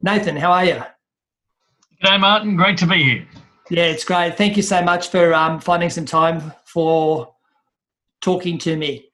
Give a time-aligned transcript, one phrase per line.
[0.00, 0.82] Nathan, how are you?
[2.02, 2.56] G'day, Martin.
[2.56, 3.28] Great to be here.
[3.68, 4.36] Yeah, it's great.
[4.36, 7.34] Thank you so much for um, finding some time for
[8.20, 9.10] talking to me.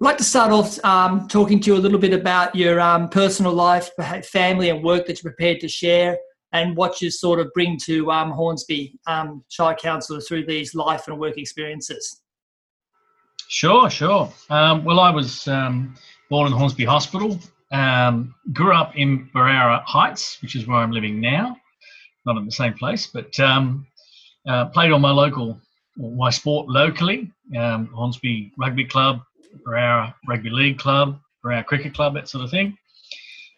[0.00, 3.08] I'd like to start off um, talking to you a little bit about your um,
[3.08, 3.90] personal life,
[4.24, 6.18] family, and work that you're prepared to share,
[6.52, 11.08] and what you sort of bring to um, Hornsby um, Shire Council through these life
[11.08, 12.20] and work experiences.
[13.48, 14.30] Sure, sure.
[14.50, 15.94] Um, well, I was um,
[16.28, 17.38] born in Hornsby Hospital,
[18.52, 21.56] grew up in Berowra Heights, which is where I'm living now,
[22.26, 25.60] not in the same place, but uh, played on my local,
[25.96, 29.20] my sport locally, Hornsby Rugby Club,
[29.68, 32.76] our rugby league club, our cricket club, that sort of thing.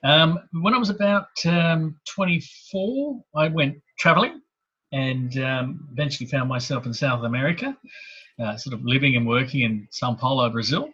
[0.04, 4.42] Um, when I was about um, 24, I went travelling
[4.92, 7.76] and um, eventually found myself in South America,
[8.38, 10.90] uh, sort of living and working in Sao Paulo, Brazil.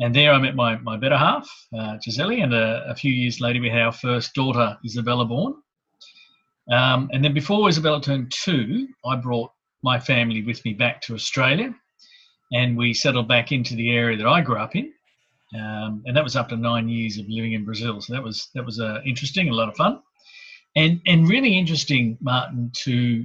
[0.00, 1.48] And there I met my, my better half,
[1.78, 5.54] uh, Gisele, and a, a, few years later we had our first daughter, Isabella, born.
[6.72, 11.14] Um, and then before Isabella turned two, I brought my family with me back to
[11.14, 11.72] Australia
[12.52, 14.92] and we settled back into the area that I grew up in.
[15.54, 18.00] Um, and that was after nine years of living in Brazil.
[18.00, 20.00] So that was that was uh, interesting, a lot of fun,
[20.74, 23.24] and and really interesting, Martin, to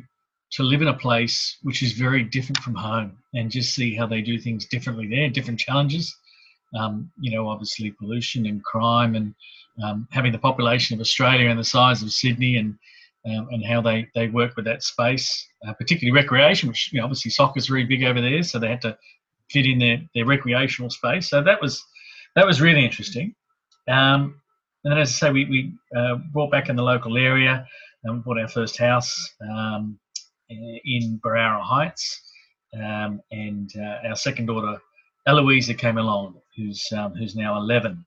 [0.52, 4.06] to live in a place which is very different from home and just see how
[4.06, 6.16] they do things differently there, different challenges.
[6.78, 9.34] Um, you know, obviously pollution and crime, and
[9.84, 12.78] um, having the population of Australia and the size of Sydney, and
[13.26, 17.06] um, and how they they work with that space, uh, particularly recreation, which you know,
[17.06, 18.98] obviously soccer's very big over there, so they had to
[19.50, 21.30] fit in their, their recreational space.
[21.30, 21.84] So that was
[22.36, 23.36] that was really interesting.
[23.88, 24.40] Um,
[24.84, 27.66] and then, as I say, we, we uh, brought back in the local area
[28.04, 30.00] and bought our first house um,
[30.50, 32.22] in Berowra Heights.
[32.74, 34.80] Um, and uh, our second daughter,
[35.28, 38.06] Eloisa, came along, who's um, who's now 11.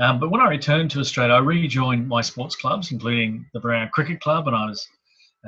[0.00, 3.90] Um, but when I returned to Australia, I rejoined my sports clubs, including the Berowra
[3.90, 4.86] Cricket Club, and I was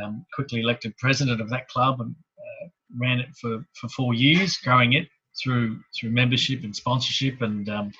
[0.02, 4.56] um, quickly elected president of that club and uh, ran it for, for four years,
[4.58, 5.08] growing it
[5.42, 7.92] through through membership and sponsorship and um,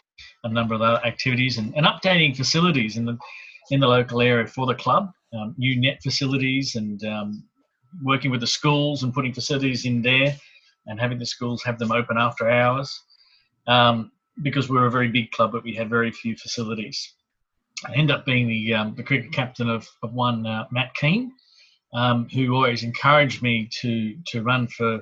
[0.44, 3.16] a number of other activities and, and updating facilities in the
[3.70, 7.44] in the local area for the club, um, new net facilities and um,
[8.03, 10.36] working with the schools and putting facilities in there
[10.90, 13.02] and having the schools have them open after hours
[13.66, 14.10] um,
[14.42, 17.14] because we're a very big club but we had very few facilities.
[17.86, 21.32] I end up being the um, the cricket captain of, of one uh, Matt Keane,
[21.94, 25.00] um, who always encouraged me to to run for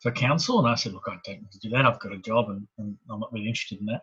[0.00, 0.58] for council.
[0.58, 1.86] And I said, look, I don't need to do that.
[1.86, 4.02] I've got a job and, and I'm not really interested in that.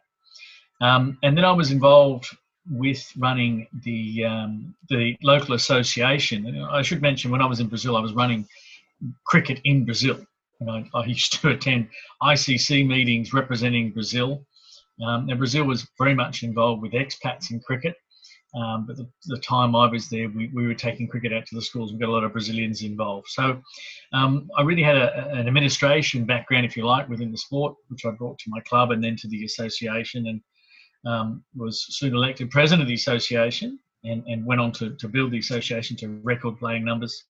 [0.81, 2.28] Um, and then I was involved
[2.69, 6.47] with running the um, the local association.
[6.47, 8.47] And I should mention when I was in Brazil, I was running
[9.25, 10.25] cricket in Brazil.
[10.60, 11.90] And I, I used to attend
[12.22, 14.46] ICC meetings representing Brazil.
[15.06, 17.96] Um, and Brazil was very much involved with expats in cricket.
[18.56, 21.56] Um, but the, the, time I was there, we, we were taking cricket out to
[21.56, 21.92] the schools.
[21.92, 23.28] We got a lot of Brazilians involved.
[23.28, 23.62] So
[24.14, 28.06] um, I really had a, an administration background, if you like, within the sport, which
[28.06, 30.42] I brought to my club and then to the association, and
[31.06, 35.32] um, was soon elected president of the association and, and went on to, to build
[35.32, 37.26] the association to record playing numbers.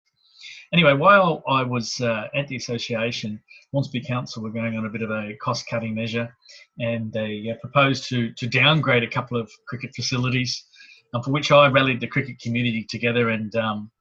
[0.74, 5.02] Anyway, while I was uh, at the association, Hornsby Council were going on a bit
[5.02, 6.36] of a cost cutting measure
[6.80, 10.66] and they uh, proposed to, to downgrade a couple of cricket facilities
[11.14, 13.92] um, for which I rallied the cricket community together and um,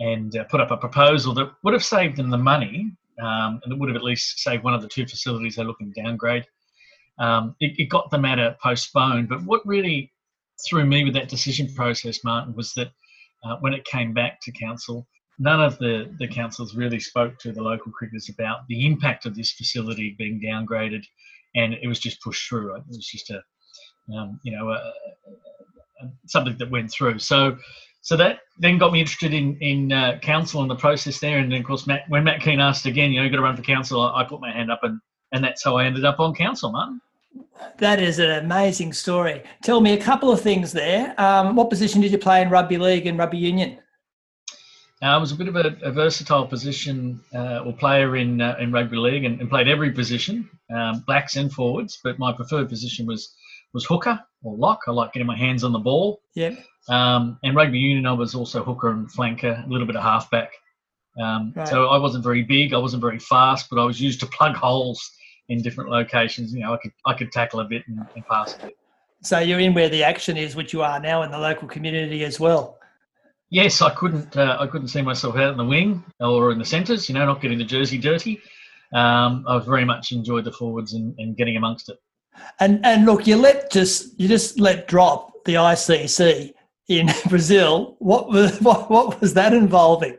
[0.00, 2.90] and uh, put up a proposal that would have saved them the money
[3.20, 5.92] um, and it would have at least saved one of the two facilities they're looking
[5.92, 6.44] to downgrade.
[7.18, 10.12] Um, it, it, got the matter postponed, but what really
[10.66, 12.90] threw me with that decision process, Martin, was that
[13.44, 15.06] uh, when it came back to council,
[15.42, 19.34] none of the, the councils really spoke to the local cricketers about the impact of
[19.34, 21.04] this facility being downgraded,
[21.56, 22.76] and it was just pushed through.
[22.76, 23.42] It was just a,
[24.14, 24.92] um, you know, a,
[26.26, 27.18] something that went through.
[27.18, 27.58] So,
[28.02, 31.38] so that then got me interested in in uh, council and the process there.
[31.38, 33.42] And then, of course, Matt, when Matt Keane asked again, you know, you got to
[33.42, 35.00] run for council, I, I, put my hand up, and
[35.32, 37.00] and that's how I ended up on council, Martin.
[37.78, 39.42] That is an amazing story.
[39.64, 41.14] Tell me a couple of things there.
[41.18, 43.78] Um, what position did you play in rugby league and rugby union?
[45.10, 48.70] I was a bit of a, a versatile position uh, or player in uh, in
[48.70, 51.98] rugby league and, and played every position, um, backs and forwards.
[52.04, 53.34] But my preferred position was
[53.74, 54.80] was hooker or lock.
[54.86, 56.20] I like getting my hands on the ball.
[56.34, 56.58] Yep.
[56.88, 60.52] Um, and rugby union, I was also hooker and flanker, a little bit of halfback.
[61.20, 61.68] Um, right.
[61.68, 64.56] So I wasn't very big, I wasn't very fast, but I was used to plug
[64.56, 65.00] holes
[65.48, 66.52] in different locations.
[66.52, 68.76] You know, I could I could tackle a bit and, and pass a bit.
[69.22, 72.24] So you're in where the action is, which you are now in the local community
[72.24, 72.78] as well.
[73.52, 76.64] Yes, I couldn't uh, I couldn't see myself out in the wing or in the
[76.64, 77.06] centres.
[77.06, 78.40] You know, not getting the jersey dirty.
[78.94, 81.98] Um, I very much enjoyed the forwards and, and getting amongst it.
[82.60, 86.54] And and look, you let just you just let drop the ICC
[86.88, 87.96] in Brazil.
[87.98, 90.16] What was what, what was that involving?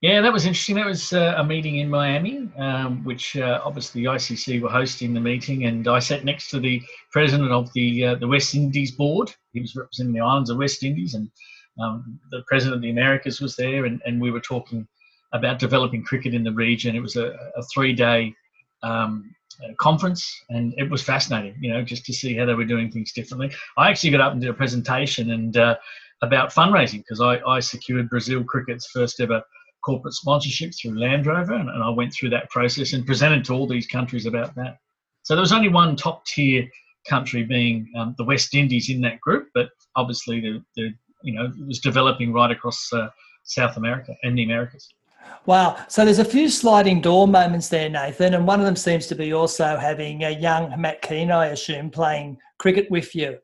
[0.00, 0.76] Yeah, that was interesting.
[0.76, 5.12] That was uh, a meeting in Miami, um, which uh, obviously the ICC were hosting
[5.12, 6.80] the meeting, and I sat next to the
[7.10, 9.34] president of the uh, the West Indies board.
[9.54, 11.28] He was representing the islands of West Indies, and
[11.78, 14.86] um, the president of the Americas was there, and, and we were talking
[15.32, 16.96] about developing cricket in the region.
[16.96, 18.34] It was a, a three day
[18.82, 19.34] um,
[19.78, 21.56] conference, and it was fascinating.
[21.60, 23.52] You know, just to see how they were doing things differently.
[23.76, 25.76] I actually got up and did a presentation and uh,
[26.22, 29.42] about fundraising because I, I secured Brazil cricket's first ever
[29.84, 33.54] corporate sponsorship through Land Rover, and, and I went through that process and presented to
[33.54, 34.78] all these countries about that.
[35.22, 36.68] So there was only one top tier
[37.08, 40.92] country being um, the West Indies in that group, but obviously the, the
[41.22, 43.08] you know it was developing right across uh,
[43.44, 44.88] South America and the Americas.
[45.46, 45.76] Wow.
[45.88, 49.14] So there's a few sliding door moments there, Nathan, and one of them seems to
[49.14, 53.38] be also having a young Matt Keane, I assume, playing cricket with you.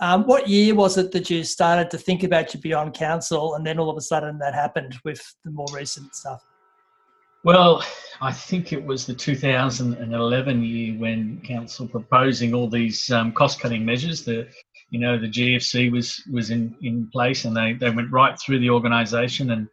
[0.00, 3.64] Um, what year was it that you started to think about your Beyond Council, and
[3.64, 6.44] then all of a sudden that happened with the more recent stuff?
[7.44, 7.84] Well,
[8.20, 14.24] I think it was the 2011 year when council proposing all these um, cost-cutting measures.
[14.24, 14.48] The,
[14.94, 18.60] you know, the GFC was was in in place, and they they went right through
[18.60, 19.50] the organisation.
[19.50, 19.68] And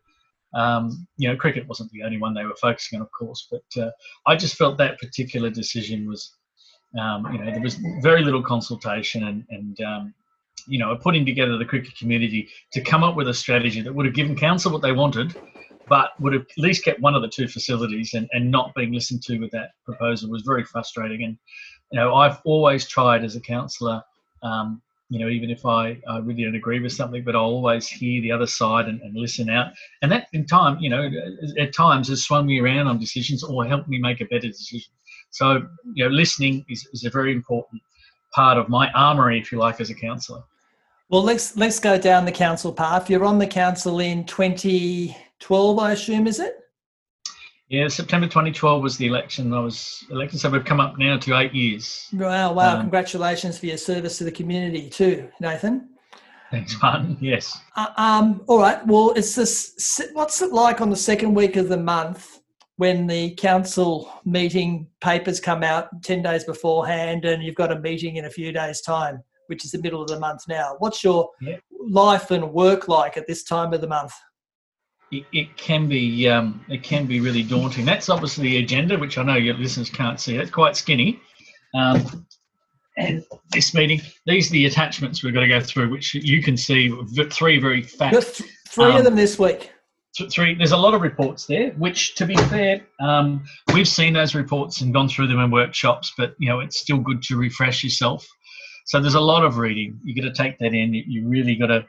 [0.56, 3.48] um, you know, cricket wasn't the only one they were focusing on, of course.
[3.52, 3.92] But uh,
[4.26, 6.36] I just felt that particular decision was
[7.00, 10.14] um, you know, there was very little consultation and, and um,
[10.68, 14.06] you know, putting together the cricket community to come up with a strategy that would
[14.06, 15.36] have given council what they wanted,
[15.88, 18.92] but would have at least kept one of the two facilities and, and not being
[18.92, 21.24] listened to with that proposal was very frustrating.
[21.24, 21.38] And,
[21.92, 24.02] you know, I've always tried as a councillor,
[24.44, 27.86] um, you know, even if I, I really don't agree with something, but I'll always
[27.86, 29.74] hear the other side and, and listen out.
[30.02, 31.12] And that in time, you know,
[31.60, 34.94] at times has swung me around on decisions or helped me make a better decision.
[35.30, 37.82] So, you know, listening is, is a very important
[38.34, 40.44] part of my armory, if you like, as a councillor.
[41.10, 43.10] Well, let's let's go down the council path.
[43.10, 46.61] You're on the council in 2012, I assume, is it?
[47.72, 49.54] Yeah, September 2012 was the election.
[49.54, 52.10] I was elected, so we've come up now to eight years.
[52.12, 52.52] Wow!
[52.52, 52.76] Wow!
[52.76, 55.88] Um, Congratulations for your service to the community too, Nathan.
[56.52, 57.18] Thanks, Martin.
[57.22, 57.58] Yes.
[57.78, 58.86] Uh, um, all right.
[58.86, 60.02] Well, it's this.
[60.12, 62.42] What's it like on the second week of the month
[62.76, 68.18] when the council meeting papers come out 10 days beforehand and you've got a meeting
[68.18, 70.76] in a few days' time, which is the middle of the month now.
[70.80, 71.56] What's your yeah.
[71.80, 74.12] life and work like at this time of the month?
[75.12, 77.86] It, it can be um, it can be really daunting.
[77.86, 80.38] That's obviously the agenda, which I know your listeners can't see.
[80.38, 81.20] It's quite skinny.
[81.74, 82.26] Um,
[82.98, 86.58] and this meeting, these are the attachments we've got to go through, which you can
[86.58, 86.94] see
[87.32, 88.12] three very fat.
[88.12, 89.72] Th- three um, of them this week
[90.30, 90.56] three.
[90.56, 93.44] There's a lot of reports there, which, to be fair, um,
[93.74, 96.14] we've seen those reports and gone through them in workshops.
[96.18, 98.28] But you know, it's still good to refresh yourself.
[98.86, 100.00] So there's a lot of reading.
[100.04, 100.94] You've got to take that in.
[100.94, 101.86] You really got to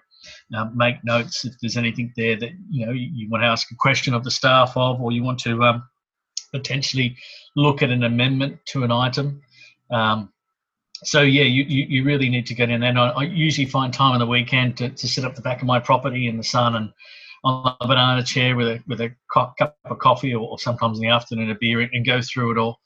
[0.75, 3.77] make notes if there's anything there that you know you, you, want to ask a
[3.77, 5.83] question of the staff of, or you want to um,
[6.53, 7.17] potentially
[7.57, 9.41] look at an amendment to an item.
[9.91, 10.33] Um,
[11.05, 12.91] so yeah, you, you, you, really need to get in there.
[12.91, 15.61] And I, I usually find time on the weekend to, to sit up the back
[15.61, 16.93] of my property in the sun and
[17.45, 21.03] on a banana chair with a with a cup of coffee or, or sometimes in
[21.03, 22.79] the afternoon a beer and go through it all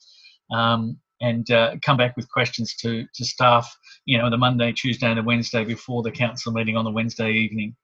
[0.54, 3.76] um, and uh, come back with questions to to staff
[4.06, 7.30] you know the monday tuesday and the wednesday before the council meeting on the wednesday
[7.32, 7.74] evening.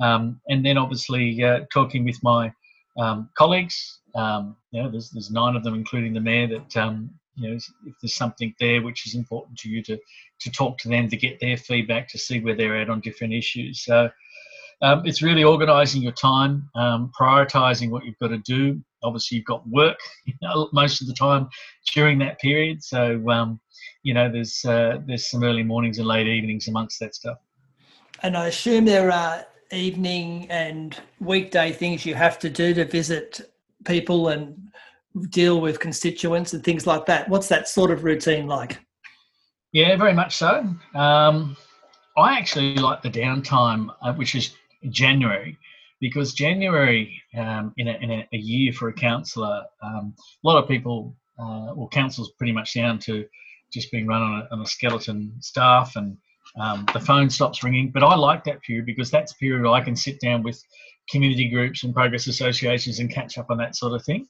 [0.00, 2.52] Um, and then obviously uh, talking with my
[2.98, 7.10] um, colleagues um, you know there's, there's nine of them including the mayor that um,
[7.34, 9.98] you know if there's something there which is important to you to
[10.40, 13.34] to talk to them to get their feedback to see where they're at on different
[13.34, 13.84] issues.
[13.84, 14.10] So
[14.82, 18.80] um, it's really organising your time, um, prioritising what you've got to do.
[19.02, 21.48] Obviously, you've got work you know, most of the time
[21.92, 23.22] during that period, so
[24.02, 27.38] you know there's uh, there's some early mornings and late evenings amongst that stuff.
[28.22, 33.40] And I assume there are evening and weekday things you have to do to visit
[33.84, 34.56] people and
[35.30, 37.28] deal with constituents and things like that.
[37.28, 38.78] What's that sort of routine like?
[39.72, 40.66] Yeah, very much so.
[40.94, 41.56] Um,
[42.16, 44.54] I actually like the downtime, uh, which is
[44.90, 45.56] January
[46.00, 50.60] because January um, in, a, in a, a, year for a councillor, um, a lot
[50.60, 53.24] of people, uh, well, council's pretty much down to
[53.72, 56.16] just being run on a, on a skeleton staff and
[56.58, 57.90] um, the phone stops ringing.
[57.90, 60.62] But I like that period because that's a period I can sit down with
[61.08, 64.26] community groups and progress associations and catch up on that sort of thing.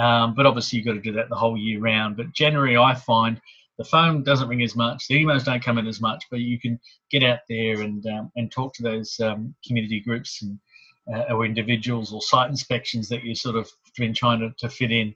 [0.00, 2.16] Um, but obviously, you've got to do that the whole year round.
[2.16, 3.40] But January, I find
[3.78, 6.58] the phone doesn't ring as much, the emails don't come in as much, but you
[6.60, 6.78] can
[7.10, 10.58] get out there and um, and talk to those um, community groups and
[11.12, 14.90] uh, or individuals or site inspections that you sort of been trying to, to fit
[14.90, 15.14] in.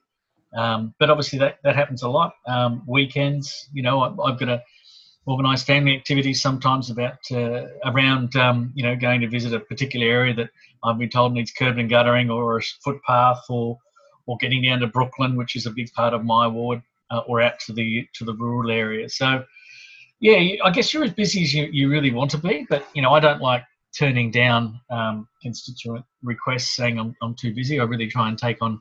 [0.55, 2.35] Um, but obviously that, that happens a lot.
[2.47, 4.63] Um, weekends, you know, I, have got to
[5.27, 10.07] organise family activities sometimes about uh, around um, you know going to visit a particular
[10.07, 10.51] area that
[10.83, 13.79] I've been told needs curb and guttering or a footpath or
[14.27, 17.41] or getting down to Brooklyn, which is a big part of my ward, uh, or
[17.41, 19.09] out to the to the rural area.
[19.09, 19.45] So
[20.21, 23.03] yeah, I guess you're as busy as you, you really want to be, but you
[23.03, 23.65] know I don't like
[23.97, 27.79] turning down um, constituent requests saying I'm, I'm too busy.
[27.79, 28.81] I really try and take on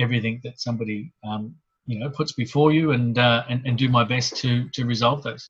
[0.00, 1.54] everything that somebody um,
[1.86, 5.22] you know puts before you and, uh, and and do my best to to resolve
[5.22, 5.48] those.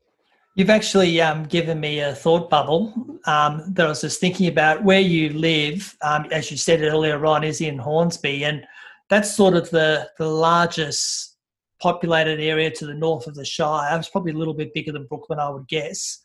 [0.57, 2.93] You've actually um, given me a thought bubble
[3.27, 4.83] um, that I was just thinking about.
[4.83, 8.67] Where you live, um, as you said earlier on, is in Hornsby, and
[9.09, 11.37] that's sort of the the largest
[11.81, 13.99] populated area to the north of the Shire.
[13.99, 16.21] It's probably a little bit bigger than Brooklyn, I would guess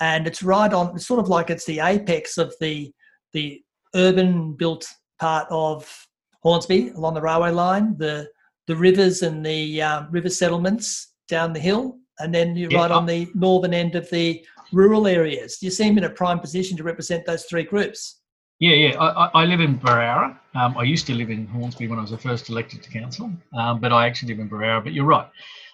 [0.00, 0.94] and it's right on.
[0.94, 2.92] It's sort of like it's the apex of the
[3.32, 3.62] the
[3.94, 4.86] urban built
[5.20, 6.06] part of
[6.42, 7.96] Hornsby along the railway line.
[7.98, 8.28] The
[8.66, 12.80] the rivers and the um, river settlements down the hill, and then you're yeah.
[12.80, 15.62] right on the northern end of the rural areas.
[15.62, 18.20] You seem in a prime position to represent those three groups.
[18.60, 18.98] Yeah, yeah.
[18.98, 20.36] I, I live in Berowra.
[20.54, 23.80] Um, I used to live in Hornsby when I was first elected to council, um,
[23.80, 24.82] but I actually live in Berowra.
[24.82, 25.28] But you're right.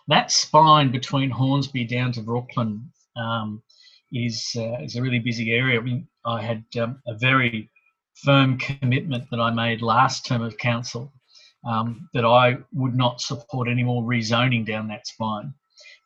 [0.09, 3.63] That spine between Hornsby down to Brooklyn um,
[4.13, 5.81] is uh, is a really busy area.
[5.81, 7.71] I mean, I had um, a very
[8.25, 11.13] firm commitment that I made last term of council
[11.65, 15.53] um, that I would not support any more rezoning down that spine.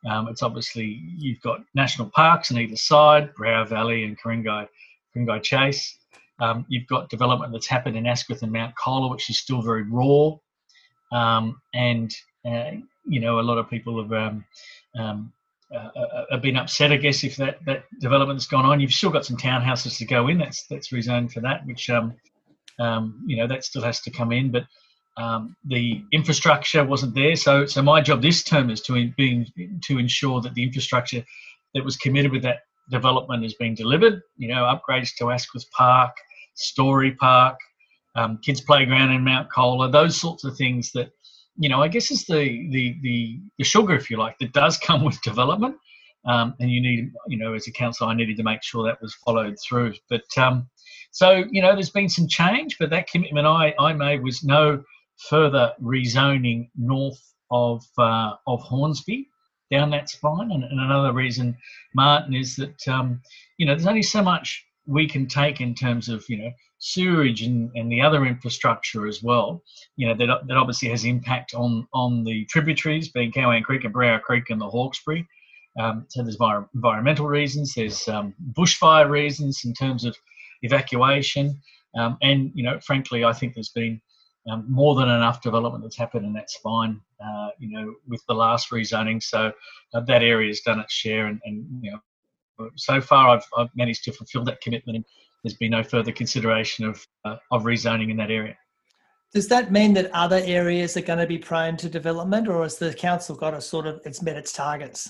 [0.08, 5.98] Um, it's obviously you've got national parks on either side, Berowra Valley and Ku-ring-gai Chase.
[6.40, 9.82] Um, you've got development that's happened in Asquith and Mount Colah, which is still very
[9.82, 10.30] raw,
[11.10, 12.14] um, and
[12.46, 12.70] uh,
[13.04, 14.44] you know a lot of people have um,
[14.96, 15.32] um,
[15.75, 18.80] uh, have been upset, I guess, if that, that development's gone on.
[18.80, 20.38] You've still got some townhouses to go in.
[20.38, 22.14] That's that's rezoned for that, which um,
[22.78, 24.50] um, you know that still has to come in.
[24.50, 24.64] But
[25.16, 27.37] um, the infrastructure wasn't there.
[27.37, 29.46] So so my job this term is to be
[29.84, 31.22] to ensure that the infrastructure
[31.75, 32.60] that was committed with that
[32.90, 34.22] development is being delivered.
[34.38, 36.12] You know, upgrades to Asquith Park,
[36.54, 37.58] Storey Park,
[38.14, 41.10] um, kids playground in Mount Colah, those sorts of things that
[41.58, 44.78] you know, I guess is the, the the the sugar, if you like, that does
[44.88, 45.76] come with development.
[46.24, 49.00] Um, and you need, you know, as a council, I needed to make sure that
[49.00, 49.94] was followed through.
[50.10, 50.68] But um,
[51.10, 54.82] so, you know, there's been some change, but that commitment I, I made was no
[55.28, 59.28] further rezoning north of uh, of Hornsby
[59.70, 60.50] down that spine.
[60.50, 61.56] And, and, another reason,
[61.94, 63.20] Martin, is that um,
[63.56, 67.42] you know there's only so much we can take in terms of you know sewerage
[67.42, 69.62] and, and the other infrastructure as well,
[69.97, 73.92] you know, that, that obviously has impact on, on the tributaries, being Cowan Creek and
[73.92, 75.26] Berowra Creek and the Hawkesbury.
[75.76, 76.38] Um, so there's
[76.75, 80.16] environmental reasons, there's um, bushfire reasons in terms of
[80.62, 81.61] evacuation,
[81.97, 84.00] um, and you know, frankly, I think there's been
[84.49, 88.35] um, more than enough development that's happened and that's fine uh, you know, with the
[88.35, 89.23] last rezoning.
[89.23, 89.52] So
[89.95, 91.99] uh, that area has done its share, and, and you know,
[92.76, 95.04] so far I've, I've managed to fulfil that commitment And
[95.42, 98.56] there's been no further consideration of uh, of rezoning in that area.
[99.32, 102.78] Does that mean that other areas are going to be prone to development, or has
[102.78, 105.08] the council got a sort of it's met its targets?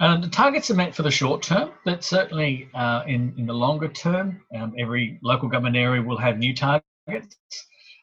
[0.00, 3.52] Uh, the targets are met for the short term, but certainly uh, in in the
[3.52, 7.36] longer term, um, every local government area will have new targets.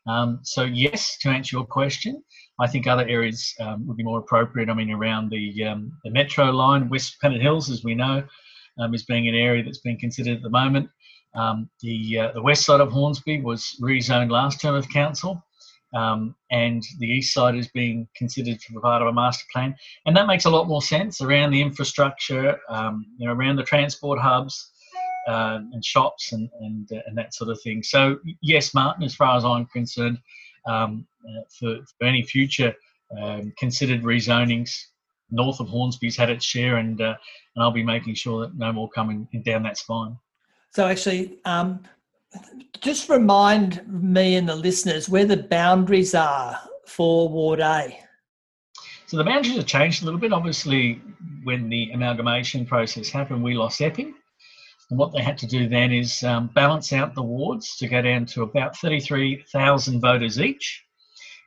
[0.08, 2.24] Um, so yes, to answer your question,
[2.60, 4.70] I think other areas um, would be more appropriate.
[4.70, 8.24] I mean, around the um, the metro line, West Pennant Hills, as we know,
[8.80, 10.90] um, as being an area that's being considered at the moment.
[11.36, 15.44] Um, the uh, the west side of Hornsby was rezoned last term of council,
[15.94, 19.76] um, and the east side is being considered for part of a master plan,
[20.06, 23.64] and that makes a lot more sense around the infrastructure, um, you know, around the
[23.64, 24.72] transport hubs.
[25.28, 27.84] Uh, and shops and and, uh, and that sort of thing.
[27.84, 30.18] So yes, Martin, as far as I'm concerned,
[30.66, 32.74] um, uh, for, for any future
[33.20, 34.72] um, considered rezonings,
[35.32, 37.16] north of Hornsby's had its share, and uh,
[37.56, 40.18] and I'll be making sure that no more coming down that spine.
[40.72, 41.84] So actually, um,
[42.82, 47.98] just remind me and the listeners where the boundaries are for Ward A.
[49.08, 50.32] So the boundaries have changed a little bit.
[50.32, 51.02] Obviously,
[51.44, 54.14] when the amalgamation process happened, we lost Epping.
[54.90, 58.02] And what they had to do then is um, balance out the wards to go
[58.02, 60.84] down to about 33,000 voters each.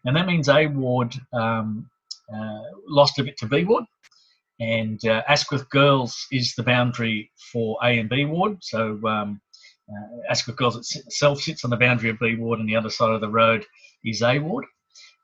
[0.05, 1.91] And that means A ward um,
[2.33, 3.85] uh, lost a bit to B Ward.
[4.61, 8.59] And uh, Asquith Girls is the boundary for A and B Ward.
[8.61, 9.41] So um,
[9.91, 13.11] uh, Asquith Girls itself sits on the boundary of B Ward, and the other side
[13.11, 13.65] of the road
[14.05, 14.65] is A Ward.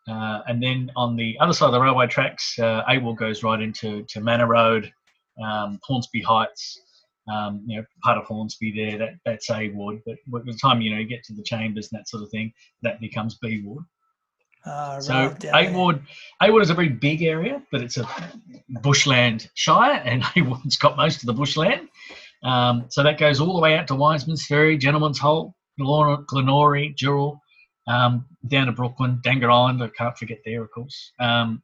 [0.09, 3.43] Uh, and then on the other side of the railway tracks, uh, A Ward goes
[3.43, 4.93] right into to Manor Road,
[5.43, 6.81] um, Hornsby Heights,
[7.33, 8.99] um, you know, part of Hornsby there.
[8.99, 10.01] That that's A Ward.
[10.07, 12.31] But by the time you know you get to the chambers and that sort of
[12.31, 13.85] thing, that becomes B Ward.
[14.65, 16.03] Uh, so right, A Ward,
[16.43, 18.09] A Ward is a very big area, but it's a
[18.83, 21.89] bushland shire, and A Ward's got most of the bushland.
[22.43, 27.41] Um, so that goes all the way out to Wiseman's Ferry, Gentleman's Halt, Glenorie, Dural,
[27.87, 29.83] um, down to Brooklyn, Dangar Island.
[29.83, 31.13] I can't forget there, of course.
[31.19, 31.63] Um,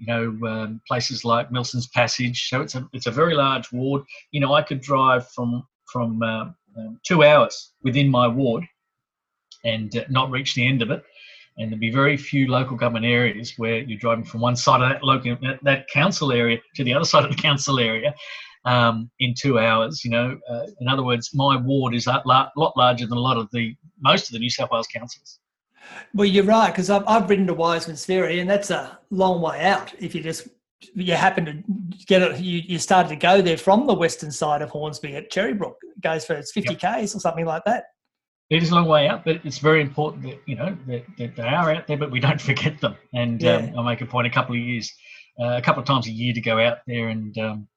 [0.00, 2.48] you know, um, places like Milson's Passage.
[2.48, 4.02] So it's a it's a very large ward.
[4.32, 8.64] You know, I could drive from from uh, um, two hours within my ward
[9.64, 11.04] and uh, not reach the end of it.
[11.58, 14.88] And there'd be very few local government areas where you're driving from one side of
[14.88, 18.14] that local that council area to the other side of the council area
[18.64, 20.02] um, in two hours.
[20.02, 23.36] You know, uh, in other words, my ward is a lot larger than a lot
[23.36, 25.40] of the most of the New South Wales councils.
[26.14, 29.62] Well, you're right because I've, I've ridden to Wiseman's Ferry, and that's a long way
[29.64, 29.92] out.
[29.98, 30.48] If you just
[30.94, 31.62] you happen to
[32.06, 35.30] get it, you, you started to go there from the western side of Hornsby at
[35.30, 35.74] Cherrybrook.
[35.82, 36.80] It goes for it's 50 yep.
[36.80, 37.84] k's or something like that.
[38.48, 41.36] It is a long way out, but it's very important that you know that, that
[41.36, 42.96] they are out there, but we don't forget them.
[43.14, 43.56] And yeah.
[43.56, 44.92] um, I make a point a couple of years,
[45.40, 47.68] uh, a couple of times a year to go out there and um,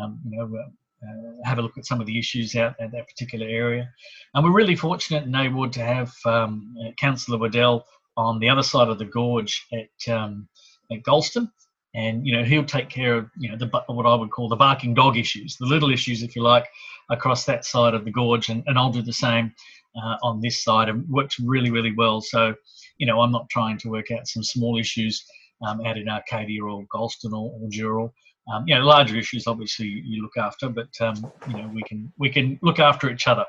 [0.00, 0.64] um, you know
[1.02, 3.88] uh, have a look at some of the issues out at that particular area.
[4.34, 8.62] And we're really fortunate in A to have um, uh, Councillor Waddell on the other
[8.62, 10.48] side of the gorge at, um,
[10.92, 11.50] at Galston.
[11.92, 14.54] And you know he'll take care of you know the what I would call the
[14.54, 16.68] barking dog issues, the little issues, if you like,
[17.10, 19.52] across that side of the gorge, and, and I'll do the same
[20.00, 22.20] uh, on this side, and works really really well.
[22.20, 22.54] So,
[22.98, 25.24] you know, I'm not trying to work out some small issues
[25.66, 28.12] um, out in Arcadia or Galston or, or Dural
[28.50, 32.12] um, you know, larger issues obviously you look after, but um, you know we can
[32.18, 33.44] we can look after each other.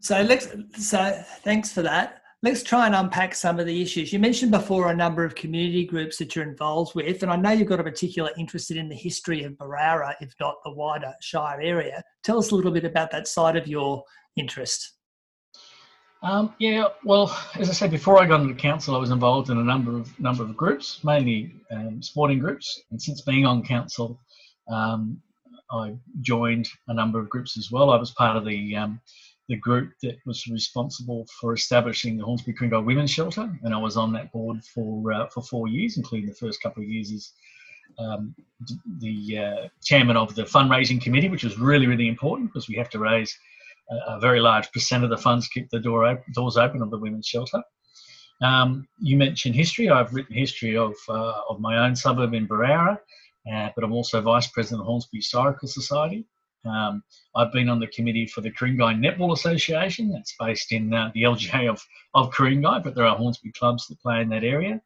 [0.00, 2.22] So let's so thanks for that.
[2.42, 4.14] Let's try and unpack some of the issues.
[4.14, 7.50] You mentioned before a number of community groups that you're involved with, and I know
[7.50, 11.60] you've got a particular interest in the history of Berowra, if not the wider Shire
[11.60, 12.02] area.
[12.22, 14.02] Tell us a little bit about that side of your
[14.36, 14.94] interest.
[16.22, 18.94] Um, yeah, well, as I said before, I got into council.
[18.94, 22.82] I was involved in a number of number of groups, mainly um, sporting groups.
[22.90, 24.20] And since being on council,
[24.70, 25.20] um,
[25.70, 27.90] I joined a number of groups as well.
[27.90, 29.00] I was part of the um,
[29.48, 33.96] the group that was responsible for establishing the Hornsby Ku-ring-gai Women's Shelter, and I was
[33.96, 37.32] on that board for uh, for four years, including the first couple of years as
[37.98, 38.34] um,
[38.98, 42.90] the uh, chairman of the fundraising committee, which was really really important because we have
[42.90, 43.38] to raise
[44.06, 47.26] a very large percent of the funds keep the door doors open of the women's
[47.26, 47.62] shelter.
[48.42, 49.90] Um, you mentioned history.
[49.90, 52.98] I've written history of uh, of my own suburb in Berowra,
[53.52, 56.26] uh, but I'm also vice president of Hornsby Historical Society.
[56.64, 57.02] Um,
[57.34, 60.10] I've been on the committee for the Ku-ring-gai Netball Association.
[60.10, 61.82] That's based in uh, the LGA of
[62.14, 64.80] of Ku-ring-gai, but there are Hornsby clubs that play in that area.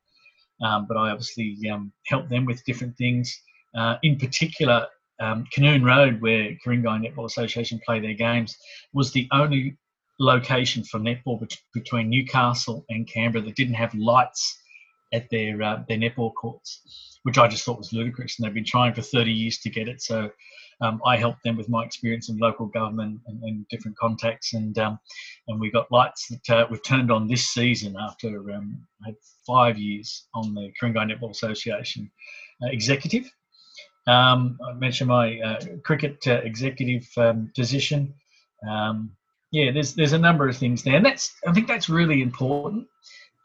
[0.62, 3.40] Um, but I obviously um, help them with different things.
[3.74, 4.86] Uh, in particular,
[5.20, 8.56] um, Canoon Road, where Ku-ring-gai Netball Association play their games,
[8.92, 9.76] was the only
[10.20, 14.60] location for netball bet- between Newcastle and Canberra that didn't have lights
[15.12, 18.38] at their uh, their netball courts, which I just thought was ludicrous.
[18.38, 20.02] And they've been trying for 30 years to get it.
[20.02, 20.30] So
[20.80, 24.76] um, I helped them with my experience in local government and, and different contacts, and
[24.78, 24.98] um,
[25.48, 28.86] and we got lights that uh, we've turned on this season after um,
[29.46, 32.10] five years on the Ku-ring-gai Netball Association
[32.62, 33.30] uh, executive.
[34.06, 38.14] Um, I mentioned my uh, cricket uh, executive um, position.
[38.68, 39.12] Um,
[39.50, 42.86] yeah, there's there's a number of things there, and that's I think that's really important.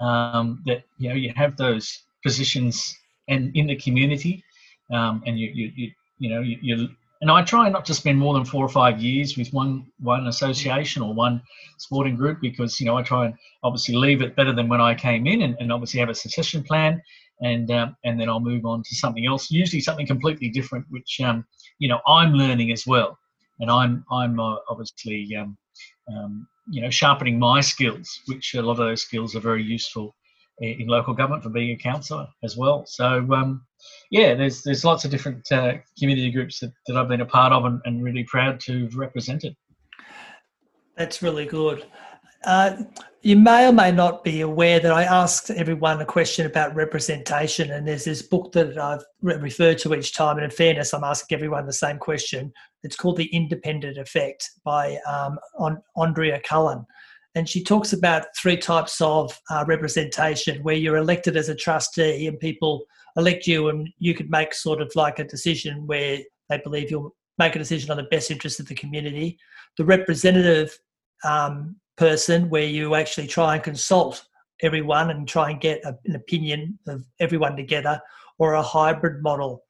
[0.02, 4.44] Um, that you know you have those positions and in the community,
[4.92, 6.90] um, and you you you, you know you, you
[7.22, 10.28] and I try not to spend more than four or five years with one one
[10.28, 11.42] association or one
[11.78, 14.96] sporting group because you know I try and obviously leave it better than when I
[14.96, 17.02] came in, and, and obviously have a succession plan
[17.42, 21.20] and um, and then I'll move on to something else, usually something completely different, which
[21.22, 21.46] um,
[21.80, 23.18] you know I'm learning as well,
[23.60, 25.58] and I'm I'm uh, obviously um,
[26.14, 30.16] um, you know sharpening my skills, which a lot of those skills are very useful
[30.60, 32.86] in local government for being a councillor as well.
[32.86, 33.66] So um,
[34.12, 37.54] yeah, there's there's lots of different uh, community groups that, that I've been a part
[37.54, 39.56] of and, and really proud to have represented.
[40.98, 41.86] That's really good.
[42.46, 42.84] Uh,
[43.22, 47.72] you may or may not be aware that I asked everyone a question about representation,
[47.72, 50.38] and there's this book that I've re- referred to each time.
[50.38, 52.54] And in fairness, I'm asking everyone the same question.
[52.84, 55.38] It's called The Independent Effect by um,
[55.98, 56.86] Andrea Cullen.
[57.36, 62.26] And she talks about three types of uh, representation where you're elected as a trustee
[62.28, 62.86] and people
[63.20, 67.16] elect you, and you could make sort of like a decision where they believe you'll
[67.38, 69.38] make a decision on the best interest of the community.
[69.78, 70.78] The representative
[71.24, 74.26] um, person where you actually try and consult
[74.62, 78.00] everyone and try and get a, an opinion of everyone together
[78.40, 79.64] or a hybrid model.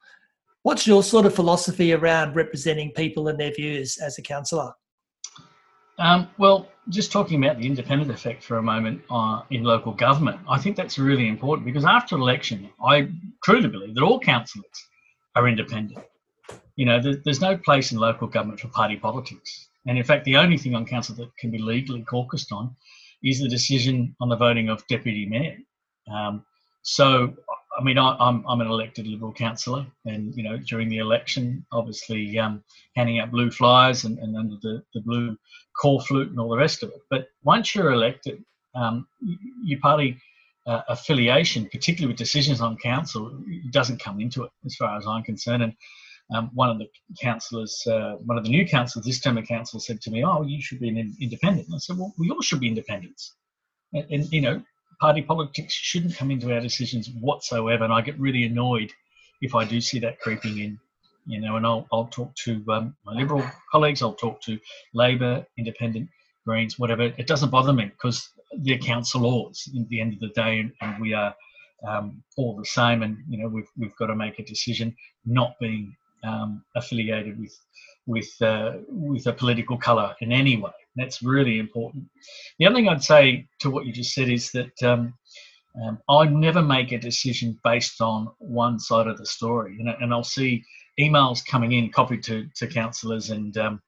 [0.64, 4.74] What's your sort of philosophy around representing people and their views as a councillor?
[6.00, 10.40] Um, well, just talking about the independent effect for a moment uh, in local government,
[10.50, 13.10] I think that's really important because after an election, I
[13.44, 14.88] truly believe that all councillors
[15.36, 16.04] are independent.
[16.78, 19.68] You know, there, there's no place in local government for party politics.
[19.88, 22.76] And in fact, the only thing on council that can be legally caucused on
[23.22, 25.58] is the decision on the voting of deputy mayor.
[26.10, 26.46] Um,
[26.82, 27.34] so,
[27.80, 31.66] I mean, I, am I'm, an elected Liberal councillor, and you know, during the election,
[31.72, 32.62] obviously um,
[32.96, 35.38] handing out blue flyers and, and under the, the blue
[35.82, 37.00] flute and all the rest of it.
[37.10, 38.44] But once you're elected,
[38.76, 39.08] um,
[39.64, 40.18] your party
[40.68, 43.32] uh, affiliation, particularly with decisions on council,
[43.72, 45.64] doesn't come into it, as far as I'm concerned.
[45.64, 45.74] And
[46.36, 46.88] um, one of the
[47.22, 50.44] councillors, uh, one of the new councillors this term of council said to me, "Oh,
[50.44, 53.36] you should be an independent." And I said, "Well, we all should be independents."
[53.94, 54.62] And, and, you know,
[55.00, 57.84] party politics shouldn't come into our decisions whatsoever.
[57.84, 58.92] And I get really annoyed
[59.42, 60.80] if I do see that creeping in.
[61.26, 64.60] You know, and I'll I'll talk to um, my Liberal colleagues, I'll talk to
[64.94, 66.10] Labor, Independent,
[66.46, 67.04] Greens, whatever.
[67.04, 70.72] It doesn't bother me because they're council laws at the end of the day, and,
[70.82, 71.36] and we are
[71.88, 73.04] um, all the same.
[73.04, 77.56] And you know, we've we've got to make a decision, not being um, affiliated with
[78.08, 80.72] with uh, with a political colour in any way.
[81.00, 82.06] That's really important.
[82.58, 85.14] The other thing I'd say to what you just said is that um,
[85.82, 90.14] um, I never make a decision based on one side of the story, and, and
[90.14, 90.64] I'll see
[91.00, 93.58] emails coming in copied to to councillors and.
[93.58, 93.82] Um,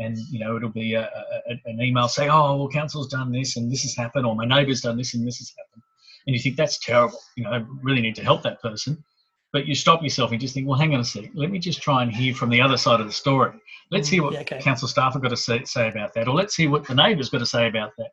[0.00, 3.56] and you know it'll be a, a, an email saying, "Oh, well, council's done this
[3.56, 5.82] and this has happened, or my neighbour's done this and this has happened,"
[6.24, 7.18] and you think that's terrible.
[7.36, 9.02] You know, I really need to help that person
[9.52, 11.30] but you stop yourself and just think, well, hang on a sec.
[11.34, 13.52] Let me just try and hear from the other side of the story.
[13.90, 14.60] Let's hear what yeah, okay.
[14.60, 17.30] council staff have got to say, say about that, or let's hear what the neighbour's
[17.30, 18.10] got to say about that.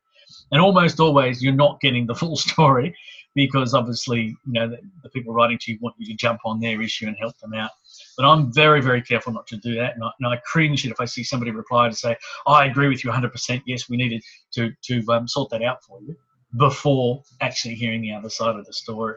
[0.51, 2.95] And almost always, you're not getting the full story
[3.35, 6.61] because obviously, you know, the, the, people writing to you want you to jump on
[6.61, 7.71] their issue and help them out.
[8.15, 9.95] But I'm very, very careful not to do that.
[9.95, 12.87] And I, and I cringe if I see somebody reply to say, oh, I agree
[12.87, 13.61] with you 100%.
[13.65, 16.15] Yes, we needed to, to um, sort that out for you
[16.57, 19.15] before actually hearing the other side of the story.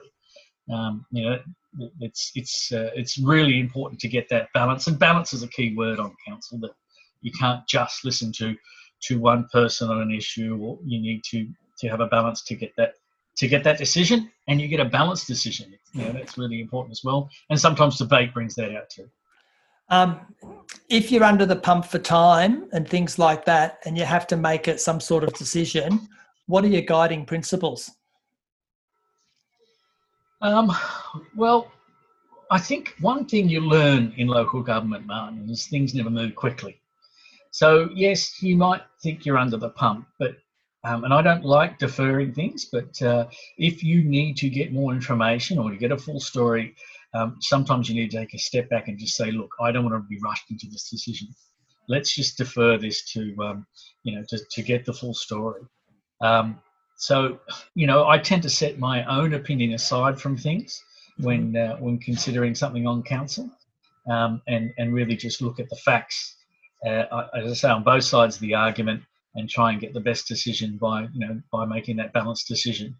[0.73, 1.39] Um, you know,
[2.01, 5.75] it's it's uh, it's really important to get that balance, and balance is a key
[5.77, 6.59] word on council.
[6.59, 6.73] That
[7.23, 8.57] you can't just listen to
[9.03, 11.49] to one person on an issue, or you need to
[11.81, 12.95] to have a balance to get that
[13.37, 15.73] to get that decision, and you get a balanced decision.
[15.93, 17.31] You know, that's really important as well.
[17.51, 19.09] And sometimes debate brings that out too.
[19.91, 20.21] Um,
[20.91, 24.37] if you're under the pump for time and things like that, and you have to
[24.37, 26.09] make it some sort of decision,
[26.47, 27.91] what are your guiding principles?
[30.41, 30.71] Um,
[31.37, 31.71] well,
[32.51, 36.81] I think one thing you learn in local government, Martin, is things never move quickly.
[37.51, 40.37] So yes, you might think you're under the pump, but
[40.85, 43.27] um, and I don't like deferring things, but uh,
[43.59, 46.75] if you need to get more information or to get a full story,
[47.15, 49.85] um, sometimes you need to take a step back and just say, look, I don't
[49.85, 51.29] want to be rushed into this decision.
[51.89, 53.67] Let's just defer this to, um,
[54.05, 55.63] you know, to, to get the full story.
[56.21, 56.61] Um,
[56.97, 57.41] so,
[57.75, 60.83] you know, I tend to set my own opinion aside from things
[61.21, 63.51] when uh, when considering something on council,
[64.11, 66.37] um, and and really just look at the facts,
[66.87, 69.03] uh, as I say, on both sides of the argument,
[69.35, 72.97] and try and get the best decision by you know by making that balanced decision.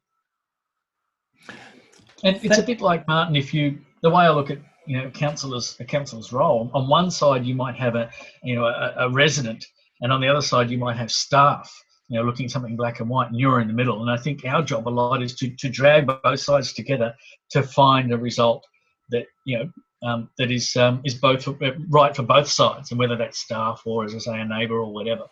[2.25, 3.37] And it's a bit like Martin.
[3.37, 7.11] If you the way I look at you know councillors a councillor's role on one
[7.11, 8.11] side you might have a
[8.43, 9.65] you know a, a resident,
[10.01, 11.73] and on the other side you might have staff
[12.09, 14.01] you know, looking at something black and white, and you're in the middle.
[14.01, 17.15] And I think our job a lot is to, to drag both sides together
[17.51, 18.67] to find a result
[19.11, 22.99] that you know um, that is um, is both uh, right for both sides, and
[22.99, 25.25] whether that's staff or, as I say, a neighbour or whatever.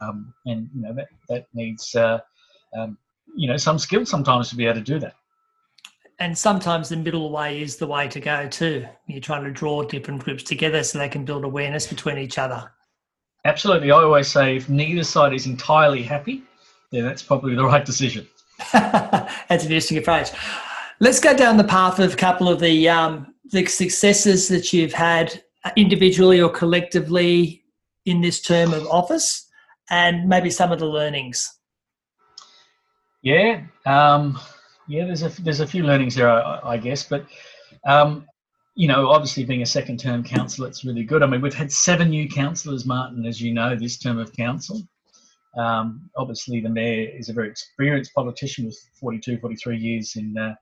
[0.00, 2.20] Um, and you know that that needs uh,
[2.76, 2.98] um,
[3.36, 5.14] you know some skill sometimes to be able to do that.
[6.18, 8.86] And sometimes the middle way is the way to go too.
[9.08, 12.70] You're trying to draw different groups together so they can build awareness between each other.
[13.44, 13.90] Absolutely.
[13.90, 16.42] I always say if neither side is entirely happy,
[16.92, 18.26] then that's probably the right decision.
[18.72, 20.30] that's an interesting approach.
[21.00, 24.92] Let's go down the path of a couple of the um, the successes that you've
[24.92, 25.42] had
[25.76, 27.64] individually or collectively
[28.06, 29.48] in this term of office,
[29.90, 31.58] and maybe some of the learnings.
[33.22, 34.38] Yeah, um,
[34.86, 35.06] yeah.
[35.06, 37.26] There's a there's a few learnings there, I, I guess, but
[37.84, 38.26] um,
[38.74, 41.22] you know, obviously being a second term councillor, it's really good.
[41.22, 44.82] I mean, we've had seven new councillors, Martin, as you know, this term of council.
[45.56, 50.54] Um, obviously, the mayor is a very experienced politician with 42, 43 years in uh,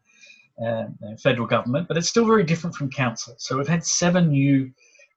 [0.65, 0.87] uh,
[1.23, 3.35] federal government, but it's still very different from council.
[3.39, 4.73] So we've had seven new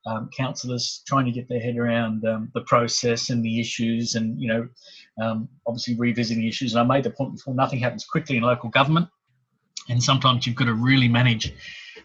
[0.06, 4.40] um, councillors trying to get their head around um, the process and the issues, and
[4.40, 4.68] you know,
[5.22, 6.74] um, obviously revisiting issues.
[6.74, 9.08] And I made the point before: nothing happens quickly in local government,
[9.90, 11.54] and sometimes you've got to really manage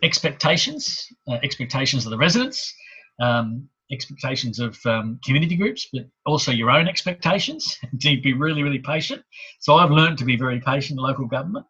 [0.03, 2.75] expectations, uh, expectations of the residents,
[3.21, 7.79] um, expectations of um, community groups, but also your own expectations.
[8.01, 9.23] to be really, really patient.
[9.61, 11.67] So I've learned to be very patient in local government.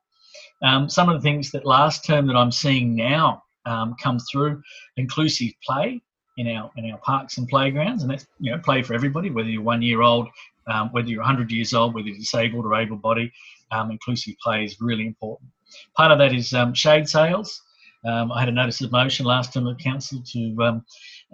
[0.62, 4.60] Um, some of the things that last term that I'm seeing now um, come through
[4.96, 6.02] inclusive play
[6.36, 9.48] in our in our parks and playgrounds, and that's you know play for everybody, whether
[9.48, 10.28] you're one year old,
[10.66, 13.30] um, whether you're 100 years old, whether you're disabled or able-bodied.
[13.70, 15.50] Um, inclusive play is really important.
[15.96, 17.62] Part of that is um, shade sails.
[18.04, 20.84] Um, I had a notice of motion last term of council to um,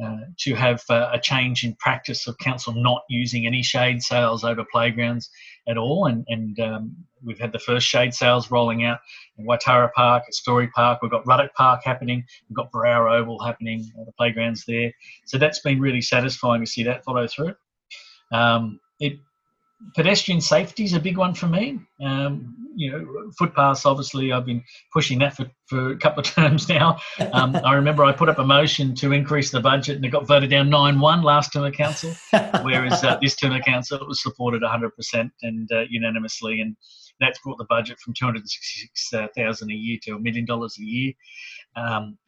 [0.03, 4.42] uh, to have uh, a change in practice of council not using any shade sails
[4.42, 5.31] over playgrounds
[5.68, 6.07] at all.
[6.07, 8.99] And, and um, we've had the first shade sails rolling out
[9.38, 11.01] in Waitara Park, at Storey Park.
[11.01, 12.25] We've got Ruddock Park happening.
[12.49, 14.92] We've got Berowra Oval happening, the playgrounds there.
[15.27, 17.55] So that's been really satisfying to see that follow through.
[18.33, 19.18] Um, it
[19.95, 21.79] pedestrian safety is a big one for me.
[22.03, 26.69] Um, you know, footpaths, obviously, I've been pushing that for, for a couple of terms
[26.69, 26.99] now.
[27.33, 30.27] Um, I remember I put up a motion to increase the budget and it got
[30.27, 32.13] voted down 9 1 last term of council,
[32.63, 36.61] whereas uh, this term of council it was supported 100% and uh, unanimously.
[36.61, 36.77] And
[37.21, 41.13] that's brought the budget from 266000 a year to a million dollars a year.
[41.77, 42.19] Um,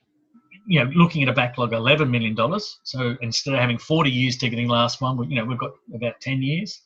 [0.69, 2.37] you know, looking at a backlog of $11 million.
[2.83, 6.43] So instead of having 40 years ticketing last one, you know, we've got about 10
[6.43, 6.83] years.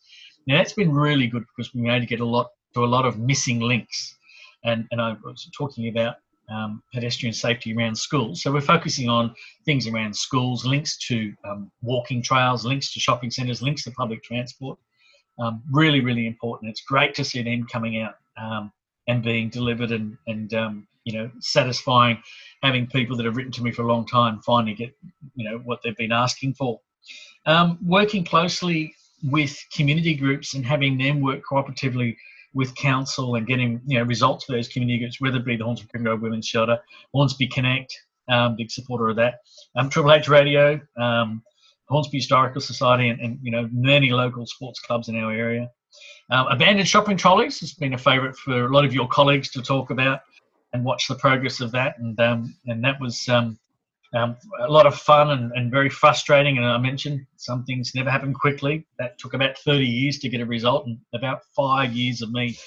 [0.46, 3.06] Now that's been really good because we made to get a lot to a lot
[3.06, 4.16] of missing links,
[4.64, 6.16] and and I was talking about
[6.50, 8.42] um, pedestrian safety around schools.
[8.42, 13.30] So we're focusing on things around schools, links to um, walking trails, links to shopping
[13.30, 14.78] centres, links to public transport.
[15.38, 16.70] Um, really, really important.
[16.70, 18.72] It's great to see them coming out um,
[19.08, 22.20] and being delivered and and um, you know satisfying.
[22.62, 24.94] Having people that have written to me for a long time finally get
[25.34, 26.80] you know what they've been asking for.
[27.46, 32.16] Um, working closely with community groups and having them work cooperatively
[32.54, 35.64] with council and getting you know results for those community groups, whether it be the
[35.64, 36.78] Hornsby Primrose Women's Shelter,
[37.14, 37.94] Hornsby Connect,
[38.28, 39.40] um, big supporter of that,
[39.76, 41.42] um, Triple H Radio, um,
[41.88, 45.70] Hornsby Historical Society, and, and, you know many local sports clubs in our area.
[46.30, 49.62] Um, abandoned shopping trolleys has been a favourite for a lot of your colleagues to
[49.62, 50.20] talk about
[50.72, 53.58] and watch the progress of that, and um, and that was um,
[54.12, 56.58] um, a lot of fun and, and very frustrating.
[56.58, 58.86] And I mentioned some things never happen quickly.
[58.98, 62.58] That took about 30 years to get a result and about five years of me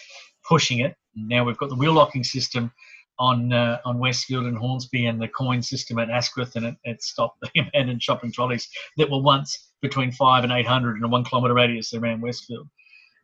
[0.47, 0.95] pushing it.
[1.15, 2.71] Now we've got the wheel locking system
[3.19, 7.03] on uh, on Westfield and Hornsby and the coin system at Asquith, and it, it
[7.03, 11.23] stopped the abandoned shopping trolleys that were once between five and 800 in a one
[11.23, 12.67] kilometre radius around Westfield.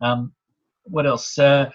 [0.02, 0.34] Um,
[0.84, 1.38] what else?
[1.38, 1.70] Uh,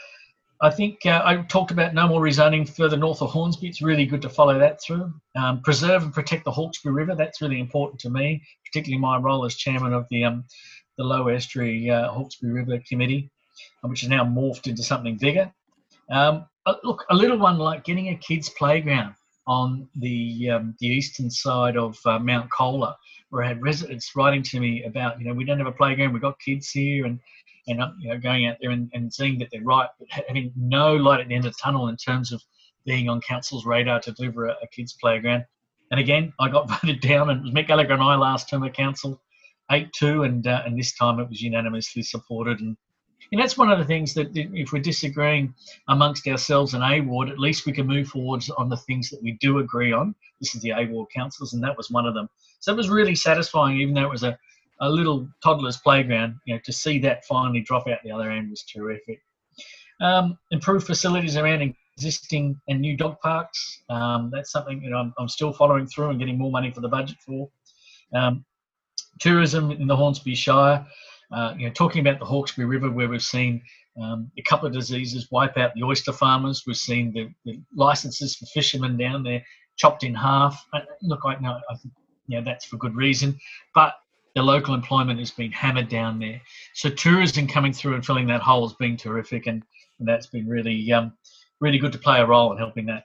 [0.64, 3.68] I think uh, I talked about no more rezoning further north of Hornsby.
[3.68, 5.12] It's really good to follow that through.
[5.36, 7.14] Um, preserve and protect the Hawkesbury River.
[7.14, 10.46] That's really important to me, particularly my role as chairman of the um,
[10.96, 13.30] the Low Estuary uh, Hawkesbury River Committee,
[13.84, 15.52] uh, which is now morphed into something bigger.
[16.10, 20.86] Um, uh, look, a little one like getting a kids' playground on the um, the
[20.86, 22.96] eastern side of uh, Mount Colah,
[23.28, 26.14] where I had residents writing to me about, you know, we don't have a playground,
[26.14, 27.20] we've got kids here, and
[27.66, 30.94] and you know going out there and, and seeing that they're right, but having no
[30.94, 32.42] light at the end of the tunnel in terms of
[32.84, 35.44] being on council's radar to deliver a, a kids playground.
[35.90, 38.62] And again, I got voted down, and it was Mick Gallagher and I last term
[38.62, 39.20] of council,
[39.70, 42.60] eight two, and uh, and this time it was unanimously supported.
[42.60, 42.76] And
[43.32, 45.54] and that's one of the things that if we're disagreeing
[45.88, 49.22] amongst ourselves in A ward, at least we can move forwards on the things that
[49.22, 50.14] we do agree on.
[50.40, 52.28] This is the A ward councils, and that was one of them.
[52.60, 54.38] So it was really satisfying, even though it was a
[54.80, 58.50] a little toddler's playground, you know, to see that finally drop out the other end
[58.50, 59.20] was terrific.
[60.00, 63.82] Um, improved facilities around existing and new dog parks.
[63.88, 66.88] Um, that's something that I'm, I'm, still following through and getting more money for the
[66.88, 67.48] budget for.
[68.12, 68.44] Um,
[69.20, 70.84] tourism in the Hornsby Shire.
[71.32, 73.62] Uh, you know, talking about the Hawkesbury River, where we've seen
[74.00, 76.64] um, a couple of diseases wipe out the oyster farmers.
[76.66, 79.42] We've seen the, the licenses for fishermen down there
[79.76, 80.64] chopped in half.
[80.72, 81.94] Uh, look, I know, I think,
[82.26, 83.38] you know, that's for good reason.
[83.74, 83.94] But
[84.34, 86.40] the local employment has been hammered down there.
[86.74, 89.62] So tourism coming through and filling that hole has been terrific, and,
[89.98, 91.12] and that's been really um,
[91.60, 93.04] really good to play a role in helping that.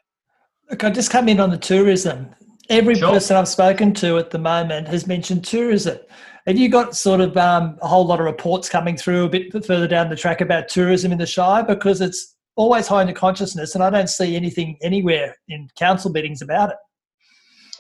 [0.69, 2.29] Look, I just come in on the tourism.
[2.69, 3.09] Every sure.
[3.09, 5.97] person I've spoken to at the moment has mentioned tourism.
[6.45, 9.51] Have you got sort of um, a whole lot of reports coming through a bit
[9.65, 11.63] further down the track about tourism in the Shire?
[11.63, 16.11] Because it's always high in the consciousness, and I don't see anything anywhere in council
[16.11, 16.75] meetings about it.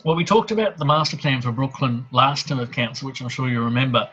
[0.05, 3.27] Well, we talked about the master plan for Brooklyn last term of council, which I'm
[3.27, 4.09] sure you remember.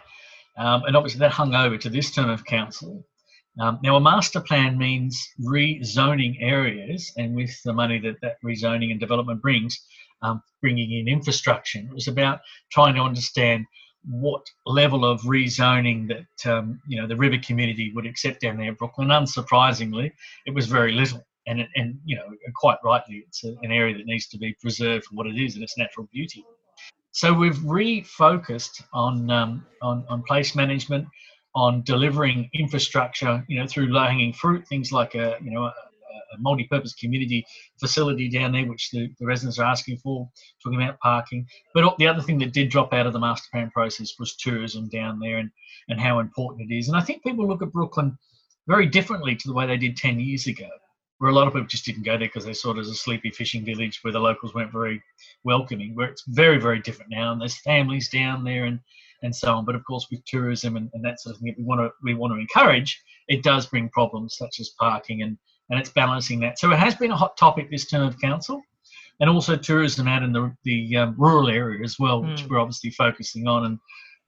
[0.57, 3.07] Um, and obviously that hung over to this term of council.
[3.61, 8.91] Um, now, a master plan means rezoning areas, and with the money that that rezoning
[8.91, 9.81] and development brings,
[10.23, 11.79] um, bringing in infrastructure.
[11.79, 12.41] It was about
[12.73, 13.65] trying to understand
[14.05, 18.69] what level of rezoning that um, you know the river community would accept down there
[18.69, 19.09] in Brooklyn.
[19.09, 20.11] Unsurprisingly,
[20.47, 24.27] it was very little and and you know quite rightly it's an area that needs
[24.27, 26.45] to be preserved for what it is and its natural beauty
[27.17, 31.09] So we've refocused on, um, on, on place management,
[31.55, 35.73] on delivering infrastructure, you know, through low-hanging fruit, things like a, you know, a,
[36.35, 37.47] a multi-purpose community
[37.81, 40.29] facility down there, which the, the, residents are asking for,
[40.63, 41.47] talking about parking.
[41.73, 44.91] But the other thing that did drop out of the master plan process was tourism
[44.91, 45.51] down there and,
[45.89, 46.89] and how important it is.
[46.89, 48.19] And I think people look at Brooklyn
[48.67, 50.69] very differently to the way they did 10 years ago,
[51.19, 52.95] where a lot of people just didn't go there because they saw it as a
[52.95, 55.03] sleepy fishing village where the locals weren't very
[55.45, 57.33] welcoming, where it's very, very different now.
[57.33, 58.81] And there's families down there and,
[59.23, 59.65] and so on.
[59.65, 62.15] But of course, with tourism and, and that sort of thing, we want to we
[62.15, 63.01] want to encourage.
[63.29, 65.39] It does bring problems such as parking and
[65.71, 66.59] and it's balancing that.
[66.59, 68.63] So it has been a hot topic this term of council,
[69.21, 72.51] and also tourism out in the the um, rural area as well, which mm.
[72.51, 73.65] we're obviously focusing on.
[73.65, 73.79] And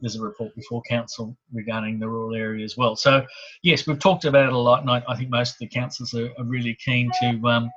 [0.00, 2.96] there's a report before council regarding the rural area as well.
[2.96, 3.24] So
[3.62, 6.14] yes, we've talked about it a lot, and I, I think most of the councils
[6.14, 7.70] are, are really keen to um,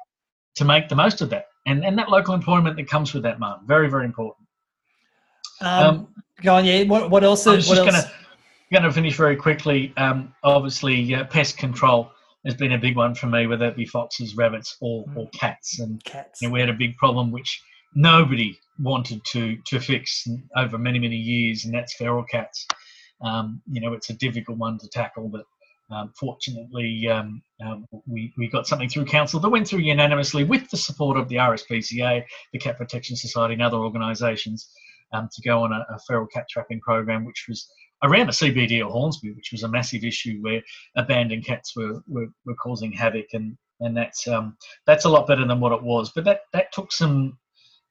[0.56, 3.40] to make the most of that, and and that local employment that comes with that,
[3.40, 4.48] Martin, very very important.
[5.62, 6.08] Um, um,
[6.42, 6.84] go on, yeah.
[6.84, 7.46] What, what else?
[7.48, 8.12] I was what just going to
[8.72, 9.94] going to finish very quickly.
[9.98, 12.12] Um, obviously, uh, pest control
[12.46, 15.80] has been a big one for me, whether it be foxes, rabbits, or, or cats.
[15.80, 16.42] And cats.
[16.42, 17.62] You know, we had a big problem which
[17.94, 22.68] nobody wanted to to fix over many many years, and that's feral cats.
[23.22, 25.46] Um, you know, it's a difficult one to tackle, but
[25.92, 30.70] um, fortunately, um, um, we, we got something through council that went through unanimously with
[30.70, 34.72] the support of the RSPCA, the Cat Protection Society, and other organisations
[35.12, 37.70] um, to go on a, a, feral cat trapping program, which was
[38.04, 40.62] around the CBD of Hornsby, which was a massive issue where
[40.96, 45.46] abandoned cats were, were, were causing havoc, and and that's um, that's a lot better
[45.46, 46.12] than what it was.
[46.16, 47.38] But that that took some,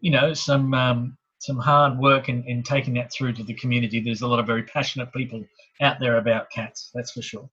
[0.00, 4.00] you know, some um, some hard work in, in taking that through to the community.
[4.00, 5.44] There's a lot of very passionate people
[5.80, 7.48] out there about cats, that's for sure.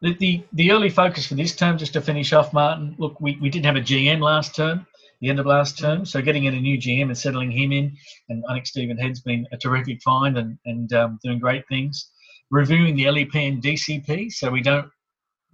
[0.00, 3.36] The, the, the early focus for this term, just to finish off, Martin, look, we,
[3.40, 4.86] we didn't have a GM last term
[5.20, 6.04] the end of last term.
[6.04, 7.96] So getting in a new GM and settling him in,
[8.28, 12.10] and I think Stephen Head's been a terrific find and, and um, doing great things.
[12.50, 14.90] Reviewing the LEP and DCP so we don't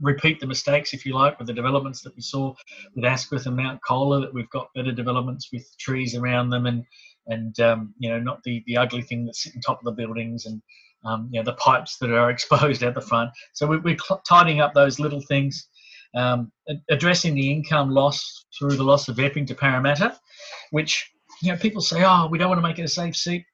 [0.01, 2.55] repeat the mistakes, if you like, with the developments that we saw
[2.95, 6.85] with Asquith and Mount Colah, that we've got better developments with trees around them and,
[7.27, 10.47] and um, you know, not the, the ugly thing that's sitting top of the buildings
[10.47, 10.61] and,
[11.05, 13.31] um, you know, the pipes that are exposed at the front.
[13.53, 13.97] So we, we're
[14.29, 15.69] tidying up those little things
[16.15, 16.53] um,
[16.91, 20.17] addressing the income loss through the loss of Epping to Parramatta,
[20.71, 21.11] which
[21.43, 23.45] you know people say, oh, we don't want to make it a safe seat,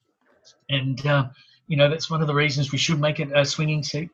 [0.69, 1.29] and uh,
[1.71, 4.11] you know that's one of the reasons we should make it a swinging seat.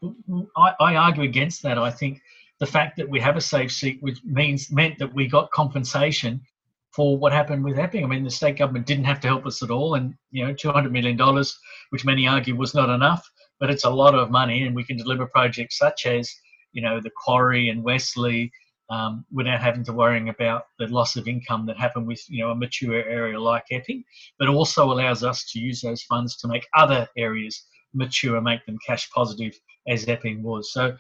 [0.57, 1.79] I, I argue against that.
[1.79, 2.21] I think
[2.61, 6.43] the fact that we have a safe seat, which means meant that we got compensation
[6.91, 8.05] for what happened with Epping.
[8.05, 10.53] I mean, the state government didn't have to help us at all, and you know,
[10.53, 11.59] two hundred million dollars,
[11.91, 13.27] which many argue was not enough,
[13.59, 16.31] but it's a lot of money, and we can deliver projects such as
[16.77, 18.51] you know, the quarry and Westleigh
[18.91, 22.51] um, without having to worrying about the loss of income that happened with, you know,
[22.51, 24.05] a mature area like Epping,
[24.39, 28.79] but also allows us to use those funds to make other areas mature, make them
[28.87, 30.73] cash positive as Epping was.
[30.73, 30.97] So,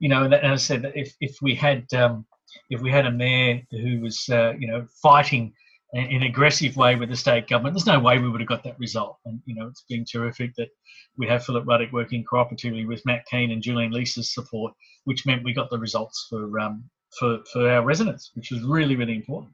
[0.00, 2.26] you know, and I said, if, if we had um,
[2.68, 5.52] if we had a mayor who was, uh, you know, fighting
[5.92, 8.62] in an aggressive way with the state government, there's no way we would have got
[8.64, 9.18] that result.
[9.24, 10.68] And you know, it's been terrific that
[11.16, 14.72] we have Philip Ruddock working cooperatively with Matt Kean and Julian Leeser's support,
[15.04, 16.84] which meant we got the results for um,
[17.18, 19.52] for for our residents, which is really really important.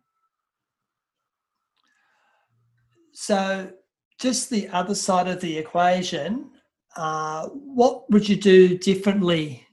[3.13, 3.71] So,
[4.21, 6.51] just the other side of the equation,
[6.97, 9.67] uh, what would you do differently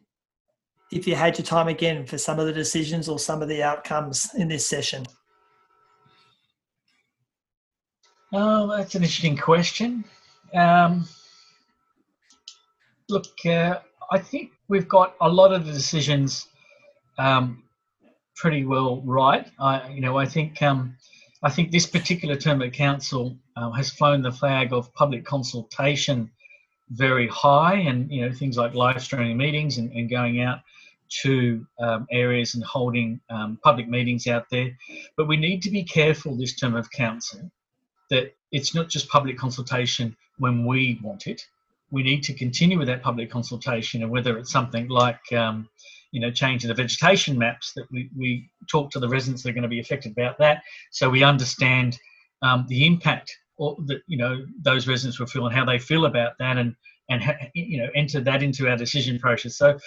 [0.92, 3.64] if you had your time again for some of the decisions or some of the
[3.64, 5.06] outcomes in this session?
[8.32, 10.06] Oh, that's an interesting question.
[10.54, 11.08] Um,
[13.10, 13.80] look, uh,
[14.12, 16.48] I think we've got a lot of the decisions
[17.18, 17.63] um,
[18.36, 19.48] pretty well right.
[19.60, 20.96] I, you know, I think um,
[21.42, 26.32] I think this particular term of council uh, has flown the flag of public consultation
[26.90, 30.60] very high, and you know things like live streaming meetings and, and going out
[31.22, 34.76] to um, areas and holding um, public meetings out there.
[35.16, 37.52] But we need to be careful this term of council
[38.10, 41.46] that it's not just public consultation when we want it
[41.94, 45.70] we need to continue with that public consultation and whether it's something like um,
[46.14, 49.54] you know changing the vegetation maps that we, we talk to the residents that are
[49.54, 51.98] going to be affected about that so we understand
[52.42, 56.06] um, the impact or that you know those residents will feel and how they feel
[56.06, 56.76] about that and
[57.10, 57.22] and
[57.54, 59.78] you know enter that into our decision process so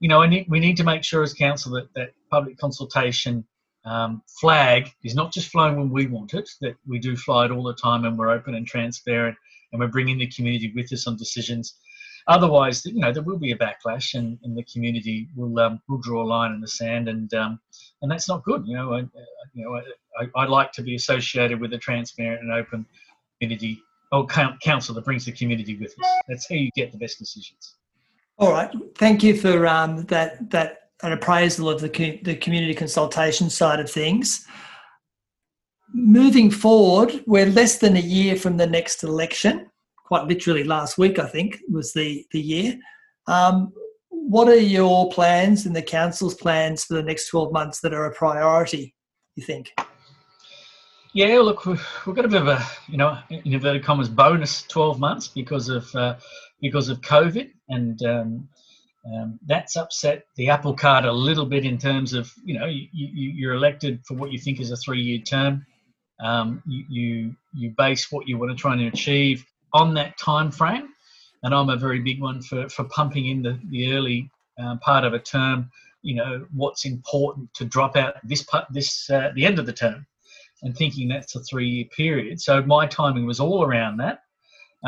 [0.00, 3.44] you know need, we need to make sure as council that that public consultation
[3.84, 7.52] um, flag is not just flown when we want it that we do fly it
[7.52, 9.36] all the time and we're open and transparent
[9.72, 11.76] and we're bringing the community with us on decisions.
[12.28, 15.98] Otherwise, you know, there will be a backlash, and, and the community will um, will
[15.98, 17.60] draw a line in the sand, and um,
[18.02, 18.66] and that's not good.
[18.66, 18.98] You know, I,
[19.54, 19.80] you know,
[20.20, 22.84] I, I like to be associated with a transparent and open
[23.40, 23.80] community
[24.12, 26.10] or council that brings the community with us.
[26.28, 27.76] That's how you get the best decisions.
[28.38, 28.70] All right.
[28.96, 33.90] Thank you for um, that that an appraisal of the the community consultation side of
[33.90, 34.46] things.
[35.94, 39.70] Moving forward, we're less than a year from the next election.
[40.06, 42.78] Quite literally, last week I think was the the year.
[43.26, 43.72] Um,
[44.08, 48.06] what are your plans and the council's plans for the next 12 months that are
[48.06, 48.94] a priority,
[49.34, 49.72] you think?
[51.12, 55.00] Yeah, look, we've, got a bit of a, you know, in inverted commas, bonus 12
[55.00, 56.16] months because of uh,
[56.60, 58.48] because of COVID, and um,
[59.12, 62.86] um, that's upset the apple cart a little bit in terms of, you know, you,
[62.92, 65.64] you, you're elected for what you think is a three-year term.
[66.22, 69.44] Um, you, you you base what you want to try and achieve
[69.80, 70.86] on that time frame,
[71.42, 74.30] and I'm a very big one for, for pumping in the, the early
[74.62, 75.70] uh, part of a term.
[76.08, 79.78] You know what's important to drop out this part, this uh, the end of the
[79.84, 80.06] term,
[80.62, 82.40] and thinking that's a three-year period.
[82.40, 84.18] So my timing was all around that.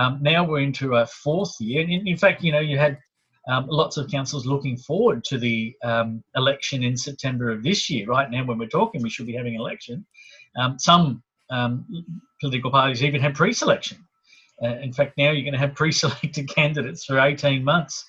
[0.01, 2.99] Um, now we're into a fourth year, in, in fact, you know, you had
[3.49, 8.07] um, lots of councils looking forward to the um, election in September of this year.
[8.07, 10.07] Right now, when we're talking, we should be having an election.
[10.61, 11.87] Um, some um,
[12.41, 13.99] political parties even have pre-selection.
[14.63, 18.05] Uh, in fact, now you're going to have pre-selected candidates for 18 months,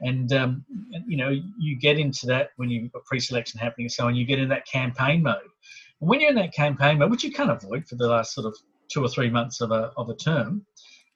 [0.00, 0.64] and um,
[1.06, 4.14] you know you get into that when you've got pre-selection happening and so on.
[4.14, 5.38] You get in that campaign mode.
[6.00, 8.46] And when you're in that campaign mode, which you can't avoid for the last sort
[8.46, 8.56] of
[8.92, 10.66] two or three months of a of a term,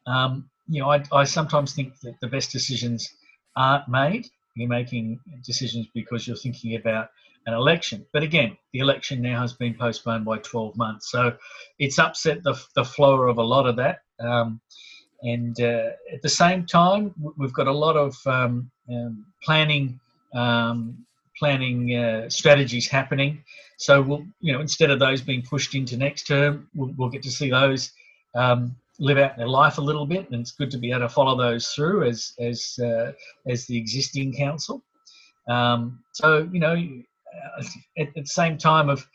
[0.07, 3.15] um, you know, I, I sometimes think that the best decisions
[3.57, 4.29] aren't made.
[4.55, 7.11] You're making decisions because you're thinking about
[7.47, 8.05] an election.
[8.13, 11.11] But again, the election now has been postponed by 12 months.
[11.11, 11.37] So
[11.79, 14.01] it's upset the, the flow of a lot of that.
[14.21, 14.61] Um,
[15.23, 19.99] and uh, at the same time, we've got a lot of um, um, planning
[20.35, 21.05] um,
[21.39, 23.43] planning uh, strategies happening.
[23.79, 27.23] So we'll, you know, instead of those being pushed into next term, we'll, we'll get
[27.23, 27.93] to see those
[28.35, 31.09] um, live out their life a little bit, and it's good to be able to
[31.09, 33.13] follow those through as as uh,
[33.49, 34.83] as the existing council.
[35.49, 36.75] Um, so you know,
[37.97, 39.07] at, at, the same time of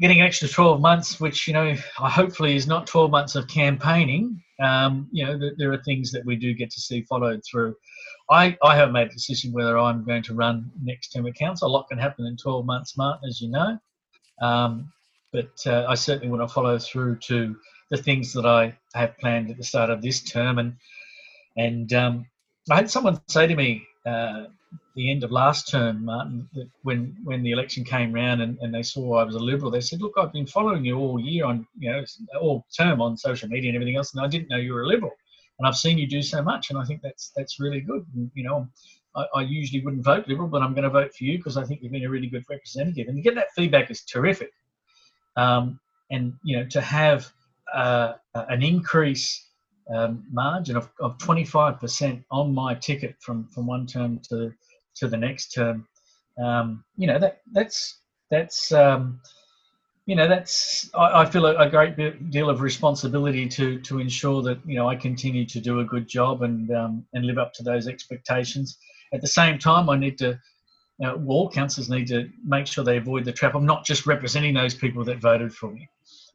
[0.00, 4.42] getting an extra 12 months, which, you know, hopefully is not 12 months of campaigning,
[4.60, 7.74] um, you know, there are things that we do get to see followed through.
[8.30, 11.68] I, I haven't made a decision whether I'm going to run next term of council.
[11.68, 13.78] A lot can happen in 12 months, Martin, as you know.
[14.40, 14.92] Um,
[15.32, 17.56] but uh, I certainly want to follow through to
[17.90, 20.58] the things that I have planned at the start of this term.
[20.58, 20.76] And
[21.56, 22.26] and um,
[22.70, 24.44] I had someone say to me uh,
[24.94, 26.48] the end of last term, Martin,
[26.82, 29.80] when when the election came round and, and they saw I was a liberal, they
[29.80, 32.04] said, "Look, I've been following you all year on you know
[32.40, 34.86] all term on social media and everything else, and I didn't know you were a
[34.86, 35.12] liberal,
[35.58, 38.06] and I've seen you do so much, and I think that's that's really good.
[38.14, 38.68] And, you know,
[39.16, 41.64] I, I usually wouldn't vote liberal, but I'm going to vote for you because I
[41.64, 44.52] think you've been a really good representative, and to get that feedback is terrific.
[45.36, 47.32] Um, and you know, to have
[47.72, 49.48] uh, an increase
[49.92, 54.52] um, margin of, of 25% on my ticket from, from one term to
[54.96, 55.86] to the next term.
[56.42, 59.20] Um, you know that that's that's um,
[60.06, 64.42] you know that's I, I feel a, a, great deal of responsibility to to ensure
[64.42, 67.52] that you know I continue to do a good job and um, and live up
[67.54, 68.78] to those expectations.
[69.12, 70.38] At the same time, I need to.
[71.00, 73.56] You know, all councils need to make sure they avoid the trap.
[73.56, 75.88] I'm not just representing those people that voted for me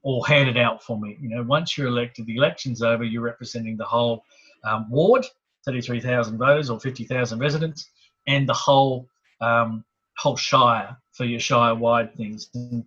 [0.04, 1.18] or handed out for me.
[1.20, 3.04] You know, once you're elected, the election's over.
[3.04, 4.24] You're representing the whole
[4.64, 5.26] um, ward,
[5.66, 7.90] 33,000 voters or 50,000 residents,
[8.28, 9.08] and the whole
[9.42, 9.84] um,
[10.18, 12.50] whole shire for your shire wide things.
[12.54, 12.86] And,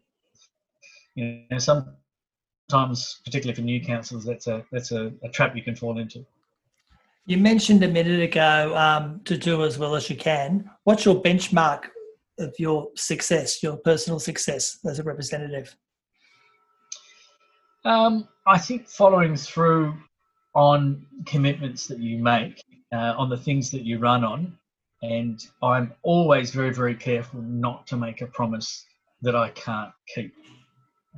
[1.15, 5.77] you know, sometimes, particularly for new councils, that's a that's a, a trap you can
[5.77, 6.25] fall into.
[7.27, 10.69] You mentioned a minute ago um, to do as well as you can.
[10.85, 11.85] What's your benchmark
[12.39, 15.77] of your success, your personal success as a representative?
[17.85, 19.95] Um, I think following through
[20.55, 22.63] on commitments that you make,
[22.93, 24.57] uh, on the things that you run on,
[25.03, 28.85] and I'm always very, very careful not to make a promise
[29.23, 30.33] that I can't keep.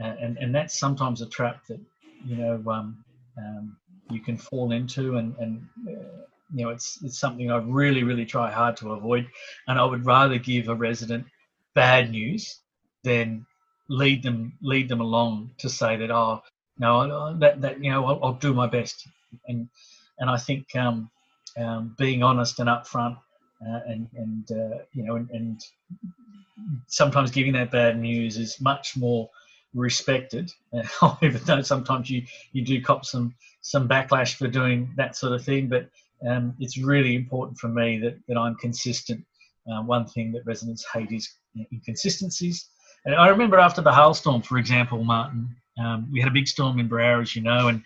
[0.02, 1.80] Uh, and, and that's sometimes a trap that,
[2.24, 3.04] you know, um,
[3.36, 3.76] um,
[4.10, 8.24] you can fall into and, and uh, you know, it's, it's something I really, really
[8.24, 9.26] try hard to avoid.
[9.68, 11.26] And I would rather give a resident
[11.74, 12.60] bad news
[13.02, 13.44] than
[13.88, 16.40] lead them lead them along to say that oh
[16.78, 19.06] no that, that you know I'll, I'll do my best.
[19.48, 19.68] And
[20.18, 21.10] and I think um,
[21.58, 23.16] um, being honest and upfront
[23.66, 25.60] uh, and and uh, you know and, and,
[26.86, 29.28] sometimes giving that bad news is much more
[29.74, 30.50] respected.
[31.22, 32.22] Even though sometimes you
[32.52, 35.88] you do cop some some backlash for doing that sort of thing but
[36.26, 39.24] um, it's really important for me that, that I'm consistent.
[39.70, 41.28] Uh, one thing that residents hate is
[41.72, 42.68] inconsistencies
[43.04, 46.78] and I remember after the hailstorm for example Martin um, we had a big storm
[46.78, 47.82] in Berowra as you know and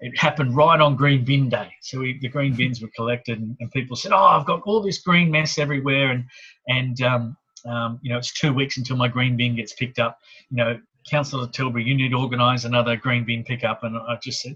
[0.00, 1.72] it happened right on Green Bin Day.
[1.82, 4.80] So we, the green bins were collected, and, and, people said, "Oh, I've got all
[4.80, 6.24] this green mess everywhere," and
[6.68, 10.18] and um, um, you know, it's two weeks until my green bin gets picked up.
[10.50, 13.82] You know, Councillor Tilbury, you need to organise another green bin pickup.
[13.84, 14.54] And I just said,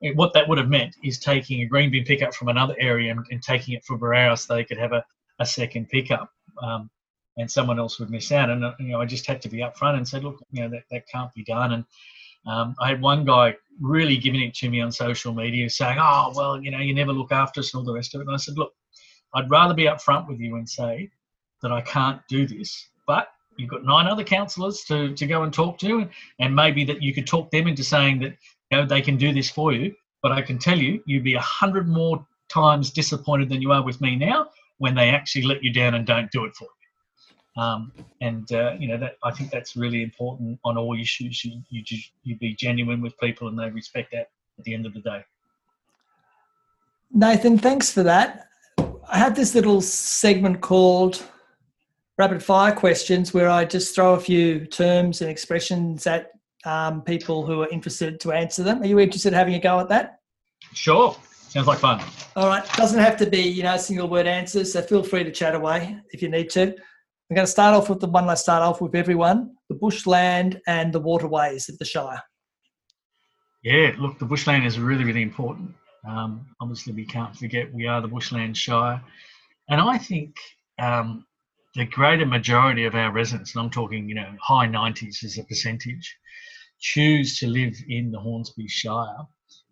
[0.14, 3.24] what that would have meant is taking a green bin pickup from another area and,
[3.30, 5.04] and taking it for Berowra so they could have a,
[5.38, 6.30] a second pickup.
[6.62, 6.90] Um,
[7.36, 8.50] and someone else would miss out.
[8.50, 10.68] And, uh, you know, I just had to be upfront and said, look, you know,
[10.70, 11.72] that, that can't be done.
[11.72, 11.84] And
[12.46, 16.32] um, I had one guy really giving it to me on social media saying, oh,
[16.34, 18.26] well, you know, you never look after us and all the rest of it.
[18.26, 18.72] And I said, look,
[19.34, 21.10] I'd rather be upfront with you and say
[21.62, 25.52] that I can't do this, but you've got nine other councillors to, to go and
[25.52, 26.08] talk to,
[26.38, 28.36] and maybe that you could talk them into saying that
[28.70, 29.94] you know they can do this for you.
[30.22, 33.82] But I can tell you, you'd be a hundred more times disappointed than you are
[33.82, 36.79] with me now when they actually let you down and don't do it for you.
[37.60, 37.92] Um,
[38.22, 41.44] and uh, you know that I think that's really important on all issues.
[41.44, 41.82] You, you
[42.22, 45.22] you be genuine with people, and they respect that at the end of the day.
[47.12, 48.48] Nathan, thanks for that.
[48.78, 51.22] I have this little segment called
[52.16, 56.30] rapid fire questions where I just throw a few terms and expressions at
[56.64, 58.80] um, people who are interested to answer them.
[58.82, 60.20] Are you interested in having a go at that?
[60.72, 61.16] Sure.
[61.48, 62.00] Sounds like fun.
[62.36, 62.64] All right.
[62.74, 64.72] Doesn't have to be, you know, single word answers.
[64.72, 66.76] So feel free to chat away if you need to.
[67.30, 70.60] I'm going to start off with the one I start off with everyone the bushland
[70.66, 72.20] and the waterways of the Shire.
[73.62, 75.72] Yeah, look, the bushland is really, really important.
[76.08, 79.00] Um, obviously, we can't forget we are the bushland Shire.
[79.68, 80.34] And I think
[80.80, 81.24] um,
[81.76, 85.44] the greater majority of our residents, and I'm talking, you know, high 90s as a
[85.44, 86.16] percentage,
[86.80, 89.18] choose to live in the Hornsby Shire,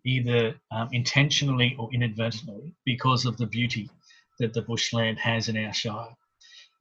[0.05, 3.89] either um, intentionally or inadvertently, because of the beauty
[4.39, 6.15] that the bushland has in our Shire.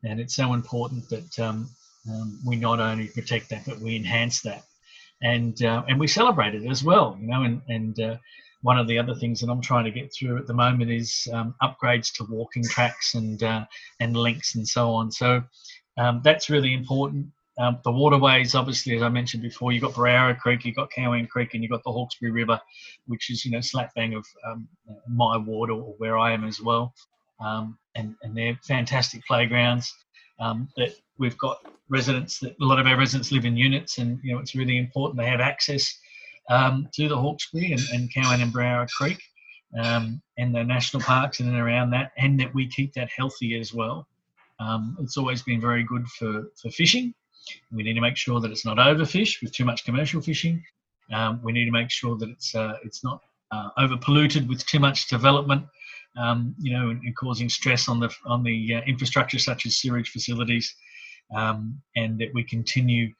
[0.04, 1.68] And it's so important that um,
[2.08, 4.64] um, we not only protect that, but we enhance that.
[5.22, 8.16] And, uh, and we celebrate it as well, you know, and, and uh,
[8.62, 11.28] one of the other things that I'm trying to get through at the moment is
[11.32, 13.64] um, upgrades to walking tracks and uh,
[14.00, 15.10] and links and so on.
[15.12, 15.42] So
[15.96, 17.26] um, that's really important.
[17.58, 21.26] Um, the waterways, obviously, as I mentioned before, you've got Berowra Creek, you've got Cowan
[21.26, 22.60] Creek, and you've got the Hawkesbury River,
[23.06, 24.68] which is you know slap bang of um,
[25.08, 26.94] my ward or where I am as well.
[27.40, 29.92] Um, and and they're fantastic playgrounds.
[30.40, 34.18] Um, that we've got residents that a lot of our residents live in units, and
[34.22, 35.98] you know it's really important they have access
[36.48, 39.20] um, to the Hawkesbury and, and Cowan and Berowra Creek
[39.76, 43.74] um, and the national parks and around that, and that we keep that healthy as
[43.74, 44.06] well.
[44.60, 47.14] Um, it's always been very good for, for fishing.
[47.70, 50.62] We need to make sure that it's not overfished with too much commercial fishing.
[51.12, 54.66] Um, we need to make sure that it's uh, it's not uh, over polluted with
[54.66, 55.64] too much development,
[56.18, 59.76] um, you know, and, and, causing stress on the on the uh, infrastructure such as
[59.76, 60.74] sewage facilities,
[61.34, 63.12] um, and that we continue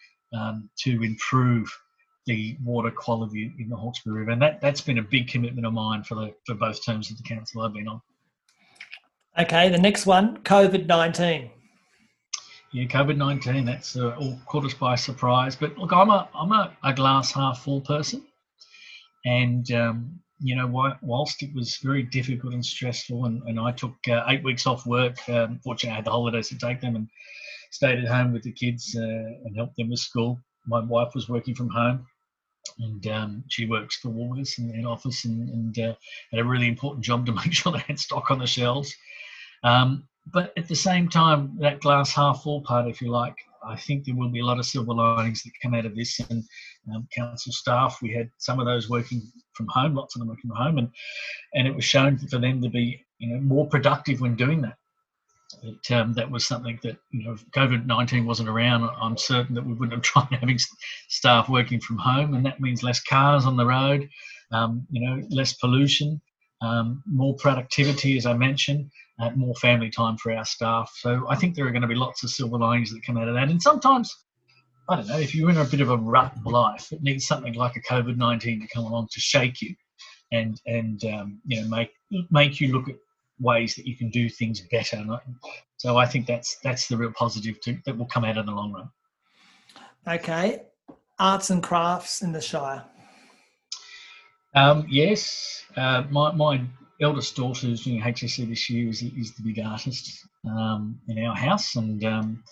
[0.77, 1.73] to improve
[2.29, 5.73] the water quality in the Hawkesbury River, and that that's been a big commitment of
[5.73, 8.01] mine for the for both terms of the council I've been on.
[9.39, 11.51] Okay, the next one, COVID nineteen.
[12.73, 13.65] Yeah, COVID nineteen.
[13.65, 15.57] That's uh, all caught us by surprise.
[15.57, 18.27] But look, I'm a I'm a, a glass half full person,
[19.25, 23.97] and um, you know, whilst it was very difficult and stressful, and, and I took
[24.09, 25.17] uh, eight weeks off work.
[25.29, 27.09] Um, fortunately, I had the holidays to take them and
[27.71, 30.39] stayed at home with the kids uh, and helped them with school.
[30.67, 32.07] My wife was working from home,
[32.79, 35.95] and um, she works for Woolworths in, office and, and uh,
[36.31, 38.95] had a really important job to make sure they had stock on the shelves.
[39.65, 43.77] Um, but at the same time, that glass half full part, if you like, I
[43.77, 46.19] think there will be a lot of silver linings that come out of this.
[46.21, 46.45] And
[46.95, 49.23] um, council staff, we had some of those working
[49.55, 50.89] from home, lots of them working from home, and
[51.55, 54.77] and it was shown for them to be you know more productive when doing that.
[55.63, 59.67] It, um, that was something that you know, COVID nineteen wasn't around, I'm certain that
[59.67, 60.59] we wouldn't have tried having
[61.09, 64.09] staff working from home, and that means less cars on the road,
[64.53, 66.21] um, you know, less pollution,
[66.61, 68.91] um, more productivity, as I mentioned,
[69.21, 70.93] uh, more family time for our staff.
[70.97, 73.29] So I think there are going to be lots of silver linings that come out
[73.29, 74.15] of that, and sometimes.
[74.91, 77.27] I don't know if you're in a bit of a rut of life, it needs
[77.27, 79.75] something like a COVID nineteen to come along to shake you,
[80.33, 81.91] and and um, you know make
[82.31, 82.97] make you look at
[83.39, 85.05] ways that you can do things better.
[85.77, 88.53] So I think that's that's the real positive to, that will come out in the
[88.53, 88.89] long run.
[90.09, 90.63] Okay,
[91.19, 92.85] arts and crafts in the Shire.
[94.59, 96.61] Um, yes, uh, my, my
[97.01, 101.37] eldest daughter who's doing HSC this year is, is the big artist um, in our
[101.37, 102.43] house, and um,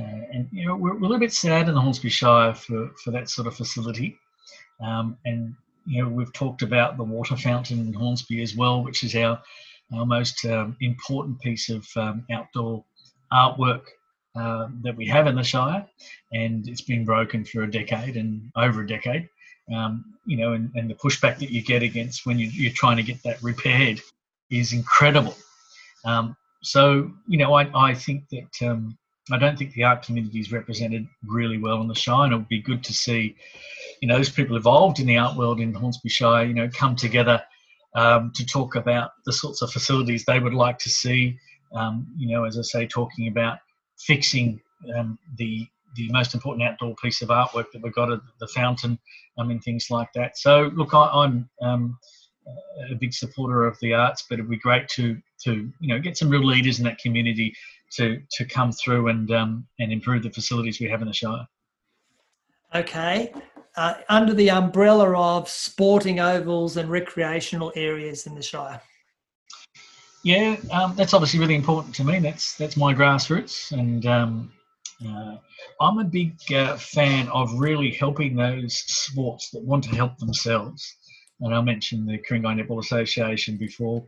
[0.00, 2.90] uh, and you know we're, we're, a little bit sad in the Hornsby Shire for
[3.02, 4.16] for that sort of facility,
[4.82, 5.54] um, and
[5.86, 9.38] you know we've talked about the water fountain in Hornsby as well, which is our
[9.94, 12.82] our most um, important piece of um, outdoor
[13.30, 13.82] artwork
[14.34, 15.86] uh, that we have in the Shire,
[16.32, 19.28] and it's been broken for a decade and over a decade.
[19.72, 22.96] Um, you know, and, and the pushback that you get against when you, you're trying
[22.96, 24.00] to get that repaired
[24.50, 25.36] is incredible.
[26.04, 28.96] Um, so, you know, I, I think that um,
[29.30, 32.36] I don't think the art community is represented really well in the Shire, and it
[32.36, 33.36] would be good to see,
[34.00, 36.94] you know, those people involved in the art world in Hornsby Shire, you know, come
[36.94, 37.42] together
[37.94, 41.38] um, to talk about the sorts of facilities they would like to see.
[41.74, 43.58] Um, you know, as I say, talking about
[43.98, 44.60] fixing
[44.96, 48.98] um, the the most important outdoor piece of artwork that we've got at the fountain,
[49.38, 50.36] I mean, things like that.
[50.38, 51.98] So, look, I, am um,
[52.90, 56.16] a big supporter of the arts, but it'd be great to to you know get
[56.16, 57.54] some real leaders in that community
[57.92, 61.46] to to come through and um, and improve the facilities we have in the Shire.
[62.74, 63.32] Okay,
[63.76, 68.80] uh, under the umbrella of sporting ovals and recreational areas in the Shire.
[70.22, 72.18] Yeah, um, that's obviously really important to me.
[72.18, 74.52] That's that's my grassroots, and um,
[75.06, 75.36] uh,
[75.80, 80.96] I'm a big uh, fan of really helping those sports that want to help themselves.
[81.40, 84.04] And I mentioned the Ku-ring-gai Netball Association before.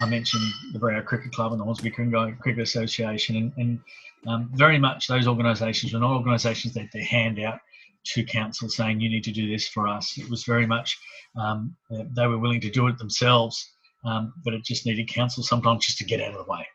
[0.00, 3.80] I mentioned the Berowra Cricket Club and the Hornsby Ku-ring-gai Cricket Association, and, and
[4.26, 7.60] um, very much those organisations are not organisations that they hand out
[8.04, 10.16] to council saying you need to do this for us.
[10.18, 10.98] It was very much
[11.36, 13.72] um, they were willing to do it themselves,
[14.04, 16.66] um, but it just needed council sometimes just to get out of the way.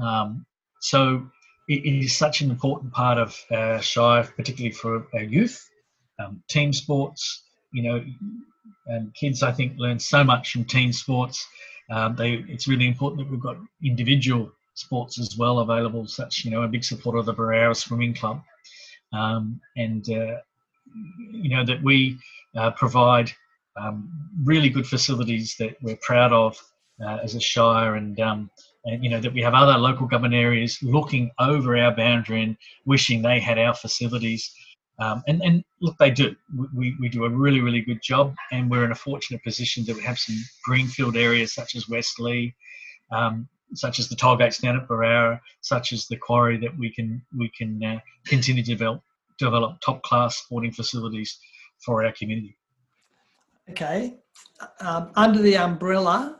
[0.00, 0.46] Um,
[0.80, 1.26] so
[1.68, 3.34] it, is such an important part of
[3.82, 5.68] Shire, particularly for our youth,
[6.18, 7.42] um, team sports.
[7.72, 8.04] You know,
[8.86, 11.46] and kids I think learn so much from team sports.
[11.90, 16.06] Um, they, it's really important that we've got individual sports as well available.
[16.06, 18.42] Such, you know, a big supporter of the Berowra Swimming Club,
[19.12, 20.38] um, and uh,
[21.30, 22.18] you know that we
[22.56, 23.30] uh, provide
[23.76, 24.10] um,
[24.44, 26.56] really good facilities that we're proud of
[27.04, 28.50] uh, as a shire, and um,
[28.84, 32.56] and you know that we have other local government areas looking over our boundary and
[32.86, 34.52] wishing they had our facilities.
[34.98, 36.36] Um, and, and look, they do.
[36.74, 39.96] We, we do a really, really good job, and we're in a fortunate position that
[39.96, 42.52] we have some greenfield areas such as Westleigh,
[43.10, 46.92] um, such as the toll gates down at Berowra, such as the quarry that we
[46.92, 49.02] can we can uh, continue to develop
[49.38, 51.38] develop top class sporting facilities
[51.84, 52.56] for our community.
[53.70, 54.18] Okay,
[54.80, 56.39] um, under the umbrella,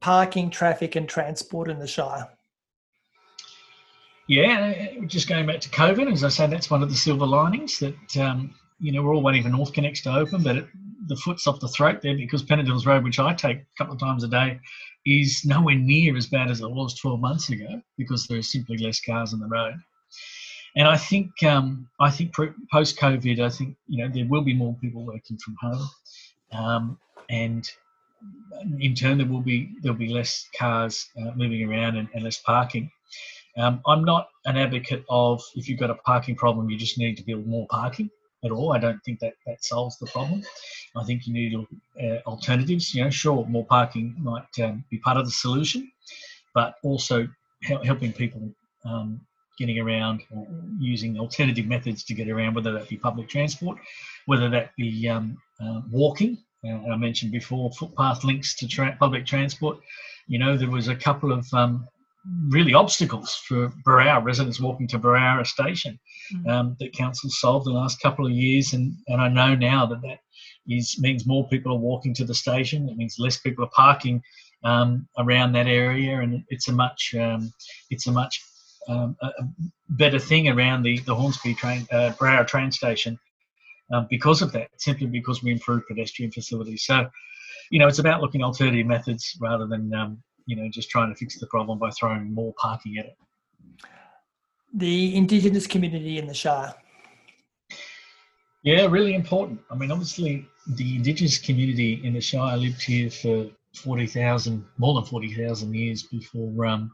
[0.00, 2.28] parking, traffic, and transport in the Shire.
[4.28, 7.78] Yeah, just going back to COVID, as I say, that's one of the silver linings
[7.78, 10.66] that um, you know we're all waiting for NorthConnex to open, but it,
[11.06, 13.94] the foot's off the throat there because Pennant Hills Road, which I take a couple
[13.94, 14.58] of times a day,
[15.06, 18.76] is nowhere near as bad as it was 12 months ago because there are simply
[18.78, 19.74] less cars on the road.
[20.74, 24.54] And I think um, I think post COVID, I think you know there will be
[24.54, 25.88] more people working from home,
[26.52, 26.98] um,
[27.30, 27.70] and
[28.80, 32.38] in turn there will be there'll be less cars uh, moving around and, and less
[32.38, 32.90] parking.
[33.56, 37.16] Um, I'm not an advocate of if you've got a parking problem, you just need
[37.16, 38.10] to build more parking
[38.44, 38.72] at all.
[38.72, 40.42] I don't think that that solves the problem.
[40.94, 41.54] I think you need
[42.02, 42.94] uh, alternatives.
[42.94, 45.90] You know, sure, more parking might um, be part of the solution,
[46.54, 47.26] but also
[47.84, 48.50] helping people
[48.84, 49.20] um,
[49.58, 50.46] getting around or
[50.78, 53.78] using alternative methods to get around, whether that be public transport,
[54.26, 56.38] whether that be um, uh, walking.
[56.64, 59.78] Uh, I mentioned before footpath links to tra- public transport.
[60.26, 61.86] You know, there was a couple of um,
[62.48, 65.98] really obstacles for Berowra residents walking to Berowra station
[66.34, 66.48] mm.
[66.48, 70.02] um, that council solved the last couple of years, and, and I know now that
[70.02, 70.18] that
[70.68, 72.88] is means more people are walking to the station.
[72.88, 74.22] It means less people are parking
[74.64, 77.52] um, around that area, and it's a much um,
[77.90, 78.42] it's a much
[78.88, 79.30] um, a
[79.90, 83.18] better thing around the the Hornsby train uh, Berowra train station
[83.92, 84.68] um, because of that.
[84.78, 86.84] Simply because we improve pedestrian facilities.
[86.84, 87.08] So,
[87.70, 91.16] you know, it's about looking alternative methods rather than um, you know just trying to
[91.16, 93.16] fix the problem by throwing more parking at it.
[94.74, 96.74] The Indigenous community in the Shire.
[98.62, 99.60] Yeah, really important.
[99.70, 105.04] I mean, obviously, the Indigenous community in the Shire lived here for 40,000, more than
[105.04, 106.92] 40,000 years before um,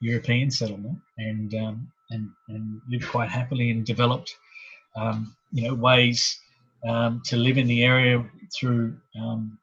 [0.00, 4.34] European settlement and, um, and, and lived quite happily and developed,
[4.96, 6.38] um, you know, ways
[6.88, 8.24] um, to live in the area
[8.54, 9.58] through um,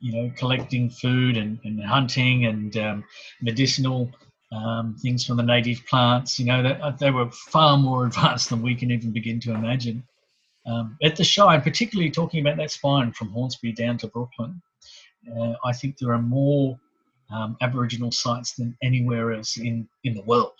[0.00, 3.04] you know, collecting food and, and hunting and um,
[3.40, 4.10] medicinal
[4.50, 6.38] um, things from the native plants.
[6.38, 10.02] You know, that they were far more advanced than we can even begin to imagine.
[10.66, 14.60] Um, at the Shire, and particularly talking about that spine from Hornsby down to Brooklyn,
[15.36, 16.78] uh, I think there are more
[17.62, 20.52] Aboriginal sites than anywhere else in, in the world,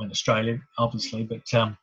[0.00, 1.22] in Australia, obviously.
[1.24, 1.76] But um,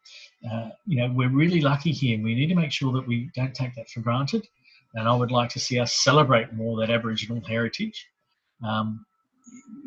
[0.52, 2.16] uh, you know, we're really lucky here.
[2.16, 4.48] and We need to make sure that we don't take that for granted
[4.96, 8.08] and I would like to see us celebrate more that Aboriginal heritage,
[8.64, 9.06] um,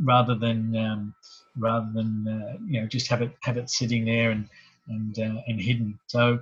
[0.03, 1.15] rather than um,
[1.57, 4.49] rather than uh, you know just have it have it sitting there and
[4.89, 5.99] and uh, and hidden.
[6.07, 6.41] So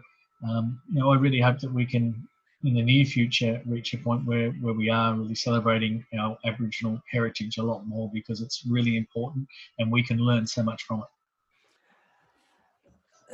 [0.48, 2.26] um, you know, I really hope that we can
[2.64, 6.98] in the near future reach a point where, where we are really celebrating our Aboriginal
[7.12, 9.46] heritage a lot more because it's really important
[9.78, 11.13] and we can learn so much from it.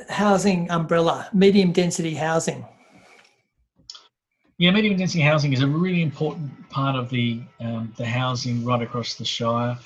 [0.09, 2.65] Housing umbrella, medium density housing.
[4.57, 8.81] Yeah, medium density housing is a really important part of the um, the housing right
[8.81, 9.77] across the Shire.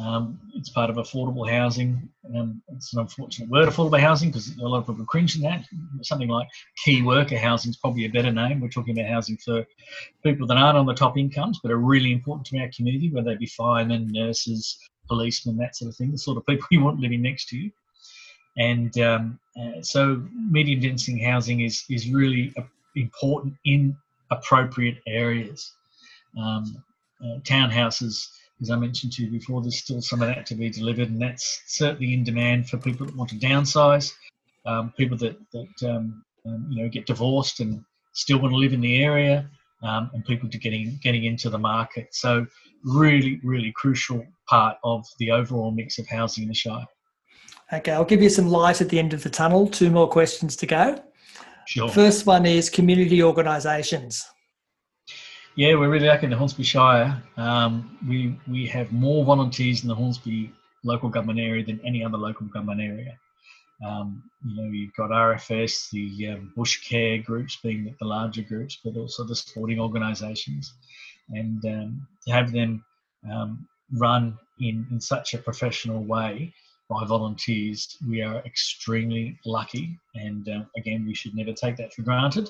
[0.00, 2.08] Um, it's part of affordable housing.
[2.34, 5.64] Um, it's an unfortunate word, affordable housing, because a lot of people cringe in that.
[6.00, 6.48] Something like
[6.82, 8.60] key worker housing is probably a better name.
[8.60, 9.66] We're talking about housing for
[10.24, 13.32] people that aren't on the top incomes, but are really important to our community, whether
[13.32, 17.00] they be firemen, nurses, policemen, that sort of thing, the sort of people you want
[17.00, 17.70] living next to you.
[18.56, 22.54] And um, uh, so, medium density housing is is really
[22.96, 23.96] important in
[24.30, 25.72] appropriate areas.
[26.38, 26.82] Um,
[27.22, 28.28] uh, townhouses,
[28.60, 31.20] as I mentioned to you before, there's still some of that to be delivered, and
[31.20, 34.12] that's certainly in demand for people that want to downsize,
[34.66, 38.72] um, people that, that um, um you know get divorced and still want to live
[38.72, 39.48] in the area,
[39.82, 42.14] um, and people to getting getting into the market.
[42.14, 42.46] So,
[42.84, 46.86] really, really crucial part of the overall mix of housing in the Shire.
[47.72, 49.66] Okay, I'll give you some light at the end of the tunnel.
[49.66, 51.02] Two more questions to go.
[51.66, 51.88] Sure.
[51.88, 54.22] First one is community organisations.
[55.56, 57.22] Yeah, we're really lucky in the Hornsby Shire.
[57.38, 60.52] Um, we we have more volunteers in the Hornsby
[60.84, 63.18] local government area than any other local government area.
[63.86, 68.78] Um, you know, you've got RFS, the um, bush care groups being the larger groups,
[68.84, 70.74] but also the sporting organisations,
[71.30, 72.84] and um, to have them
[73.30, 76.52] um, run in in such a professional way
[76.92, 79.98] by volunteers, we are extremely lucky.
[80.14, 82.48] And uh, again, we should never take that for granted.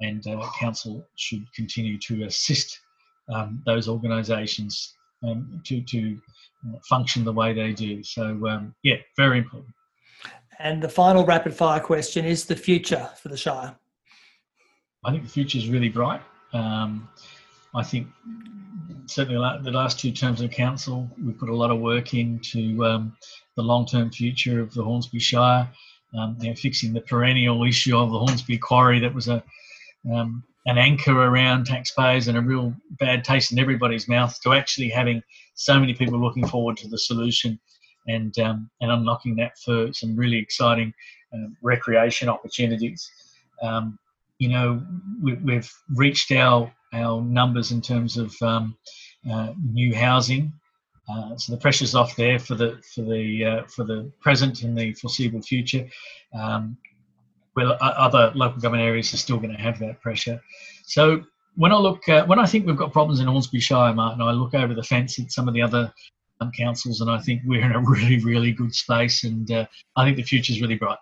[0.00, 2.80] And uh, council should continue to assist
[3.32, 6.20] um, those organisations um, to to
[6.66, 8.02] uh, function the way they do.
[8.02, 9.74] So um, yeah, very important.
[10.60, 13.76] And the final rapid fire question is the future for the Shire.
[15.04, 16.20] I think the future is really bright.
[16.52, 17.08] Um,
[17.74, 18.08] I think
[19.06, 23.16] certainly the last two terms of council, we put a lot of work into um,
[23.56, 25.68] the long-term future of the Hornsby Shire,
[26.18, 29.42] um, you know, fixing the perennial issue of the Hornsby Quarry that was a
[30.12, 34.88] um, an anchor around taxpayers and a real bad taste in everybody's mouth to actually
[34.88, 35.22] having
[35.54, 37.58] so many people looking forward to the solution
[38.06, 40.92] and um, and unlocking that for some really exciting
[41.34, 43.10] uh, recreation opportunities.
[43.62, 43.98] Um,
[44.38, 44.82] you know,
[45.20, 48.76] we, have reached our our numbers in terms of um,
[49.30, 50.52] uh, new housing.
[51.08, 54.76] Uh, so the pressure's off there for the for the uh, for the present and
[54.76, 55.86] the foreseeable future.
[56.38, 56.76] Um,
[57.56, 60.40] well, other local government areas are still going to have that pressure.
[60.84, 61.24] So
[61.56, 64.30] when I look, uh, when I think we've got problems in Hornsby Shire, Martin, I
[64.30, 65.92] look over the fence at some of the other
[66.40, 69.66] um, councils, and I think we're in a really, really good space, and uh,
[69.96, 70.98] I think the future is really bright.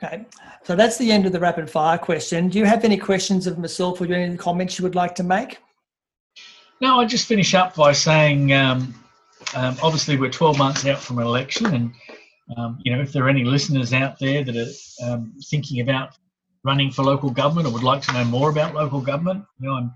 [0.00, 0.26] Okay,
[0.62, 2.48] so that's the end of the rapid fire question.
[2.48, 5.58] Do you have any questions of myself or any comments you would like to make?
[6.80, 8.94] No, I'll just finish up by saying, um,
[9.56, 11.92] um, obviously we're 12 months out from an election, and
[12.56, 16.16] um, you know if there are any listeners out there that are um, thinking about
[16.62, 19.74] running for local government or would like to know more about local government, you know,
[19.74, 19.92] I'm,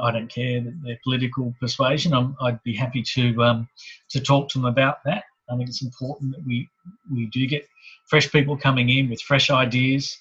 [0.00, 2.14] I don't care their political persuasion.
[2.14, 3.68] i would be happy to um,
[4.10, 5.24] to talk to them about that.
[5.50, 6.68] I think it's important that we
[7.12, 7.66] we do get
[8.08, 10.16] fresh people coming in with fresh ideas.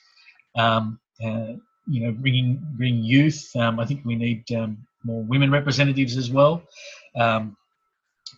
[0.55, 1.53] Um, uh,
[1.87, 3.49] you know, bringing bringing youth.
[3.55, 6.63] Um, I think we need um, more women representatives as well.
[7.15, 7.57] Um,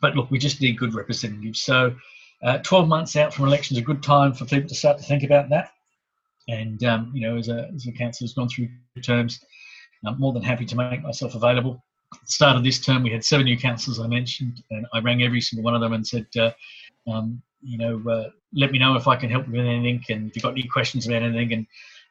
[0.02, 1.62] but look, we just need good representatives.
[1.62, 1.96] So,
[2.44, 5.24] uh, 12 months out from elections, a good time for people to start to think
[5.24, 5.72] about that.
[6.48, 8.70] And um, you know, as a as a council has gone through
[9.04, 9.40] terms,
[10.06, 11.84] I'm more than happy to make myself available.
[12.26, 15.42] Start of this term, we had seven new councillors I mentioned, and I rang every
[15.42, 16.52] single one of them and said, uh,
[17.10, 20.36] um, you know, uh, let me know if I can help with anything, and if
[20.36, 21.54] you've got any questions about anything.
[21.54, 21.68] And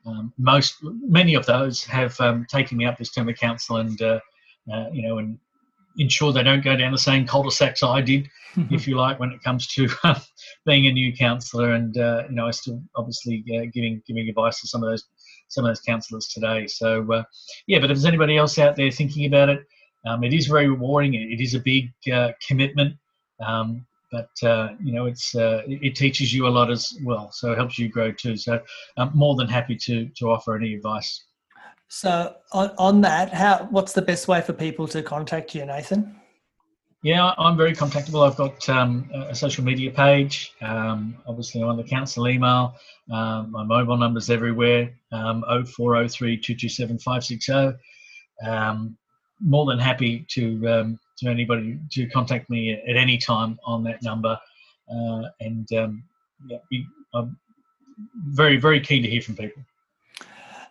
[0.07, 4.01] um, most, many of those have um, taken me up this term of council, and
[4.01, 4.21] uh,
[4.73, 5.39] uh, you know, and
[5.99, 8.75] ensure they don't go down the same cul-de-sacs I did, mm-hmm.
[8.75, 9.89] if you like, when it comes to
[10.67, 11.73] being a new councillor.
[11.73, 15.05] And uh, you know, I still obviously uh, giving giving advice to some of those
[15.49, 16.67] some of those councillors today.
[16.67, 17.25] So uh,
[17.67, 19.67] yeah, but if there's anybody else out there thinking about it,
[20.07, 21.15] um, it is very rewarding.
[21.15, 21.93] It is a big
[22.47, 22.97] commitment.
[23.41, 27.31] Um, but uh, you know it's uh, it teaches you a lot as well.
[27.33, 28.37] So it helps you grow too.
[28.37, 28.61] So
[28.97, 31.25] i'm more than happy to to offer any advice.
[31.89, 36.17] So on, on that how what's the best way for people to contact you nathan?
[37.03, 38.27] Yeah i'm very contactable.
[38.29, 40.53] I've got um, a social media page.
[40.61, 42.75] Um, obviously on the council email.
[43.11, 44.93] Um, my mobile number's everywhere.
[45.13, 47.79] Um, 0403 227 560
[48.47, 48.97] um,
[49.41, 54.03] more than happy to um, to anybody to contact me at any time on that
[54.03, 54.39] number.
[54.91, 56.03] Uh, and um,
[56.47, 56.59] yeah,
[57.15, 57.37] I'm
[58.29, 59.63] very, very keen to hear from people.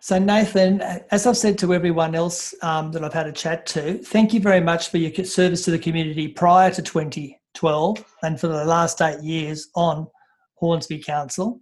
[0.02, 3.98] So, Nathan, as I've said to everyone else um, that I've had a chat to,
[3.98, 8.46] thank you very much for your service to the community prior to 2012 and for
[8.46, 10.06] the last eight years on
[10.54, 11.60] Hornsby Council.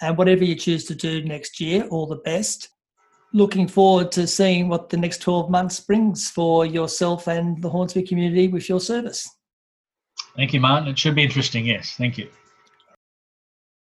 [0.00, 2.68] And whatever you choose to do next year, all the best.
[3.34, 8.02] Looking forward to seeing what the next 12 months brings for yourself and the Hornsby
[8.02, 9.28] community with your service.
[10.36, 10.88] Thank you, Martin.
[10.88, 11.64] It should be interesting.
[11.64, 11.94] Yes.
[11.96, 12.28] Thank you.